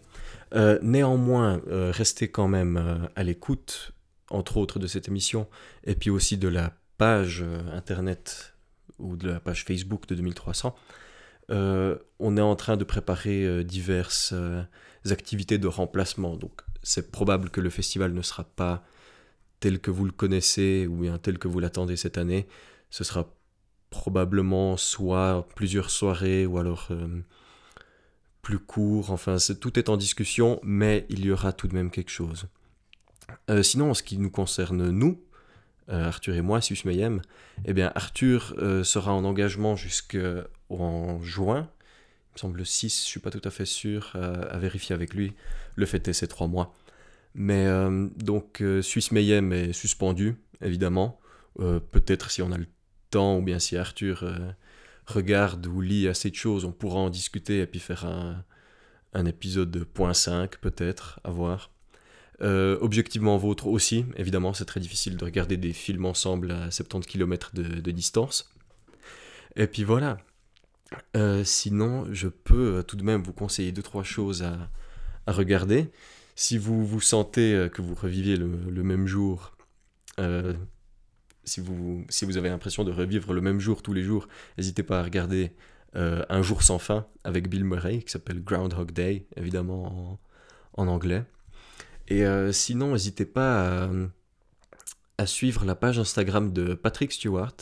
Euh, 0.54 0.78
néanmoins, 0.82 1.60
euh, 1.68 1.90
restez 1.92 2.28
quand 2.28 2.48
même 2.48 2.76
euh, 2.76 3.06
à 3.16 3.22
l'écoute, 3.22 3.92
entre 4.30 4.56
autres 4.56 4.78
de 4.78 4.86
cette 4.86 5.08
émission, 5.08 5.48
et 5.84 5.94
puis 5.94 6.10
aussi 6.10 6.36
de 6.36 6.48
la 6.48 6.72
page 6.96 7.44
internet 7.72 8.54
ou 8.98 9.16
de 9.16 9.28
la 9.28 9.40
page 9.40 9.64
Facebook 9.64 10.06
de 10.06 10.14
2300. 10.14 10.74
Euh, 11.50 11.98
on 12.20 12.36
est 12.36 12.40
en 12.40 12.56
train 12.56 12.76
de 12.76 12.84
préparer 12.84 13.64
diverses 13.64 14.32
activités 15.10 15.58
de 15.58 15.66
remplacement, 15.66 16.36
donc 16.36 16.62
c'est 16.82 17.10
probable 17.10 17.50
que 17.50 17.60
le 17.60 17.70
festival 17.70 18.12
ne 18.12 18.22
sera 18.22 18.44
pas 18.44 18.84
tel 19.60 19.80
que 19.80 19.90
vous 19.90 20.04
le 20.04 20.12
connaissez 20.12 20.86
ou 20.86 21.02
bien 21.02 21.18
tel 21.18 21.38
que 21.38 21.48
vous 21.48 21.58
l'attendez 21.60 21.96
cette 21.96 22.16
année. 22.16 22.46
Ce 22.90 23.02
sera 23.04 23.33
probablement 23.94 24.76
soit 24.76 25.46
plusieurs 25.54 25.88
soirées 25.88 26.46
ou 26.46 26.58
alors 26.58 26.88
euh, 26.90 27.22
plus 28.42 28.58
court. 28.58 29.12
Enfin, 29.12 29.36
tout 29.60 29.78
est 29.78 29.88
en 29.88 29.96
discussion, 29.96 30.58
mais 30.64 31.06
il 31.08 31.24
y 31.24 31.30
aura 31.30 31.52
tout 31.52 31.68
de 31.68 31.74
même 31.74 31.90
quelque 31.90 32.10
chose. 32.10 32.48
Euh, 33.50 33.62
sinon, 33.62 33.90
en 33.90 33.94
ce 33.94 34.02
qui 34.02 34.18
nous 34.18 34.30
concerne, 34.30 34.90
nous, 34.90 35.22
euh, 35.90 36.08
Arthur 36.08 36.34
et 36.34 36.42
moi, 36.42 36.60
Sus 36.60 36.78
Mayhem, 36.84 37.22
eh 37.64 37.72
bien, 37.72 37.92
Arthur 37.94 38.54
sera 38.82 39.14
en 39.14 39.24
engagement 39.24 39.76
jusqu'en 39.76 41.22
juin. 41.22 41.70
Il 42.30 42.34
me 42.34 42.38
semble 42.38 42.58
le 42.58 42.64
6, 42.64 43.04
je 43.04 43.08
suis 43.08 43.20
pas 43.20 43.30
tout 43.30 43.42
à 43.44 43.50
fait 43.50 43.64
sûr, 43.64 44.16
à 44.16 44.58
vérifier 44.58 44.92
avec 44.92 45.14
lui. 45.14 45.34
Le 45.76 45.86
fait 45.86 46.08
est, 46.08 46.12
c'est 46.12 46.26
trois 46.26 46.48
mois. 46.48 46.74
Mais 47.36 47.66
donc, 48.16 48.60
Suisse 48.82 49.12
Mayhem 49.12 49.52
est 49.52 49.72
suspendu, 49.72 50.34
évidemment. 50.60 51.20
Peut-être 51.56 52.32
si 52.32 52.42
on 52.42 52.50
a 52.50 52.58
le 52.58 52.66
ou 53.16 53.42
bien 53.42 53.58
si 53.58 53.76
Arthur 53.76 54.22
euh, 54.22 54.38
regarde 55.06 55.66
ou 55.66 55.80
lit 55.80 56.08
assez 56.08 56.30
de 56.30 56.34
choses, 56.34 56.64
on 56.64 56.72
pourra 56.72 56.98
en 56.98 57.10
discuter 57.10 57.60
et 57.60 57.66
puis 57.66 57.80
faire 57.80 58.04
un, 58.04 58.44
un 59.12 59.26
épisode 59.26 59.70
de 59.70 59.84
point 59.84 60.14
5, 60.14 60.58
peut-être, 60.58 61.20
à 61.24 61.30
voir. 61.30 61.70
Euh, 62.42 62.76
objectivement 62.80 63.36
vôtre 63.36 63.68
aussi, 63.68 64.04
évidemment, 64.16 64.52
c'est 64.52 64.64
très 64.64 64.80
difficile 64.80 65.16
de 65.16 65.24
regarder 65.24 65.56
des 65.56 65.72
films 65.72 66.04
ensemble 66.04 66.50
à 66.50 66.70
70 66.70 67.06
km 67.06 67.52
de, 67.54 67.90
distance. 67.90 68.52
Et 69.56 69.66
puis 69.66 69.84
voilà. 69.84 70.18
Euh, 71.16 71.44
sinon, 71.44 72.06
je 72.12 72.28
peux 72.28 72.82
tout 72.86 72.96
de 72.96 73.04
même 73.04 73.22
vous 73.22 73.32
conseiller 73.32 73.72
deux, 73.72 73.82
trois 73.82 74.02
choses 74.02 74.42
à, 74.42 74.68
regarder. 75.26 75.90
Si 76.34 76.58
vous 76.58 76.84
vous 76.84 77.00
sentez 77.00 77.68
que 77.72 77.80
vous 77.80 77.94
reviviez 77.94 78.36
le, 78.36 78.82
même 78.82 79.06
jour, 79.06 79.56
si, 81.44 81.60
vous, 81.60 82.04
si 82.08 82.24
vous 82.24 82.36
avez 82.36 82.48
l'impression 82.48 82.84
de 82.84 82.92
revivre 82.92 83.32
le 83.32 83.40
même 83.40 83.60
jour 83.60 83.82
tous 83.82 83.92
les 83.92 84.02
jours, 84.02 84.28
n'hésitez 84.58 84.82
pas 84.82 85.00
à 85.00 85.02
regarder 85.02 85.52
euh, 85.96 86.24
Un 86.28 86.42
jour 86.42 86.62
sans 86.62 86.78
fin 86.78 87.06
avec 87.22 87.48
Bill 87.48 87.64
Murray, 87.64 88.00
qui 88.00 88.10
s'appelle 88.10 88.42
Groundhog 88.42 88.92
Day, 88.92 89.26
évidemment 89.36 90.18
en, 90.74 90.88
anglais. 90.88 91.24
Et 92.08 92.26
euh, 92.26 92.52
sinon, 92.52 92.92
n'hésitez 92.92 93.24
pas 93.24 93.84
à, 93.84 93.90
à 95.18 95.26
suivre 95.26 95.64
la 95.64 95.74
page 95.74 95.98
Instagram 95.98 96.52
de 96.52 96.74
Patrick 96.74 97.12
Stewart, 97.12 97.56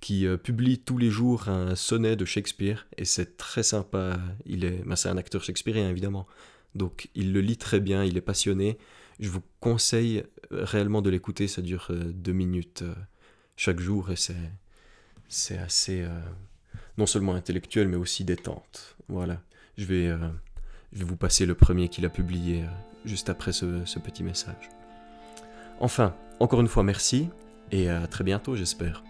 qui 0.00 0.26
euh, 0.26 0.36
publie 0.36 0.78
tous 0.78 0.98
les 0.98 1.10
jours 1.10 1.48
un 1.48 1.74
sonnet 1.74 2.16
de 2.16 2.24
Shakespeare, 2.24 2.86
et 2.96 3.04
c'est 3.04 3.36
très 3.36 3.62
sympa. 3.62 4.18
Il 4.46 4.64
est, 4.64 4.82
ben, 4.84 4.96
c'est 4.96 5.08
un 5.08 5.16
acteur 5.16 5.42
shakespearien, 5.42 5.88
évidemment. 5.88 6.26
Donc 6.74 7.08
il 7.14 7.32
le 7.32 7.40
lit 7.40 7.56
très 7.56 7.80
bien, 7.80 8.04
il 8.04 8.16
est 8.16 8.22
passionné. 8.22 8.78
Je 9.20 9.28
vous 9.28 9.42
conseille 9.60 10.24
euh, 10.52 10.64
réellement 10.64 11.02
de 11.02 11.10
l'écouter, 11.10 11.48
ça 11.48 11.62
dure 11.62 11.88
euh, 11.90 12.12
deux 12.12 12.32
minutes 12.32 12.82
euh, 12.82 12.94
chaque 13.56 13.80
jour, 13.80 14.10
et 14.10 14.16
c'est, 14.16 14.34
c'est 15.28 15.58
assez... 15.58 16.06
non 16.98 17.06
seulement 17.06 17.34
intellectuel, 17.34 17.88
mais 17.88 17.96
aussi 17.96 18.24
détente. 18.24 18.96
Voilà. 19.08 19.40
Je 19.76 19.84
vais, 19.84 20.08
je 20.92 20.98
vais 20.98 21.04
vous 21.04 21.16
passer 21.16 21.46
le 21.46 21.54
premier 21.54 21.88
qu'il 21.88 22.04
a 22.06 22.08
publié 22.08 22.64
juste 23.04 23.28
après 23.28 23.52
ce, 23.52 23.84
ce 23.84 23.98
petit 23.98 24.22
message. 24.22 24.70
Enfin, 25.80 26.14
encore 26.40 26.60
une 26.60 26.68
fois, 26.68 26.82
merci 26.82 27.28
et 27.70 27.88
à 27.88 28.06
très 28.06 28.24
bientôt, 28.24 28.56
j'espère. 28.56 29.02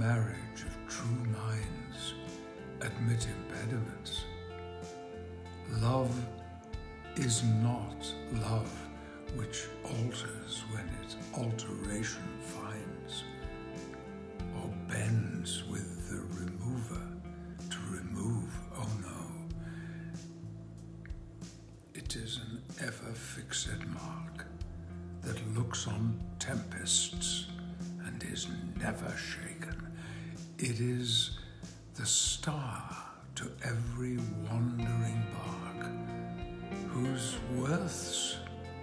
Marriage 0.00 0.62
of 0.62 0.74
true 0.88 1.24
minds 1.26 2.14
admit 2.80 3.26
impediments. 3.36 4.24
Love 5.82 6.10
is 7.16 7.44
not 7.62 8.10
love 8.40 8.72
which 9.36 9.66
alters 9.84 10.64
when 10.72 10.88
it 11.02 11.16
alteration 11.36 12.22
finds, 12.40 13.24
or 14.56 14.70
bends 14.88 15.64
with 15.70 16.08
the 16.08 16.22
remover 16.40 17.02
to 17.68 17.78
remove, 17.90 18.50
oh 18.78 18.88
no. 19.02 19.48
It 21.92 22.16
is 22.16 22.38
an 22.38 22.62
ever 22.80 23.12
fixed 23.12 23.68
mark 23.88 24.46
that 25.20 25.38
looks 25.54 25.86
on 25.86 26.18
tempests 26.38 27.48
and 28.06 28.24
is 28.32 28.48
never 28.80 29.14
shaken. 29.14 29.79
It 30.62 30.78
is 30.78 31.38
the 31.94 32.04
star 32.04 32.94
to 33.36 33.50
every 33.64 34.18
wandering 34.46 35.24
bark, 35.32 35.86
whose 36.90 37.36
worth's 37.56 38.36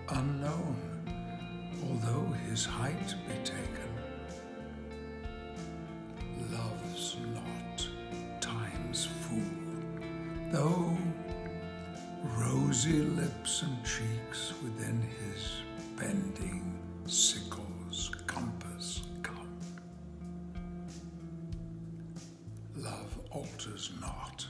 unknown, 0.10 0.76
although 1.84 2.34
his 2.50 2.66
height 2.66 3.14
be 3.28 3.36
taken. 3.44 3.92
Love's 6.52 7.16
not 7.36 7.88
time's 8.42 9.06
fool, 9.06 10.02
though 10.52 10.98
rosy 12.40 13.04
lips 13.04 13.62
and 13.62 13.78
cheeks 13.86 14.52
within 14.64 15.00
his 15.00 15.62
bending 15.96 16.74
sickle's 17.06 18.10
compass 18.26 19.07
alters 23.38 23.92
not 24.02 24.48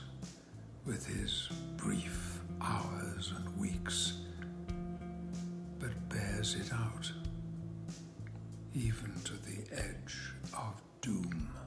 with 0.86 1.04
his 1.06 1.50
brief 1.76 2.40
hours 2.62 3.34
and 3.36 3.58
weeks, 3.58 4.14
but 5.78 5.90
bears 6.08 6.54
it 6.54 6.72
out, 6.72 7.12
even 8.74 9.12
to 9.24 9.34
the 9.44 9.58
edge 9.78 10.32
of 10.54 10.80
doom. 11.02 11.57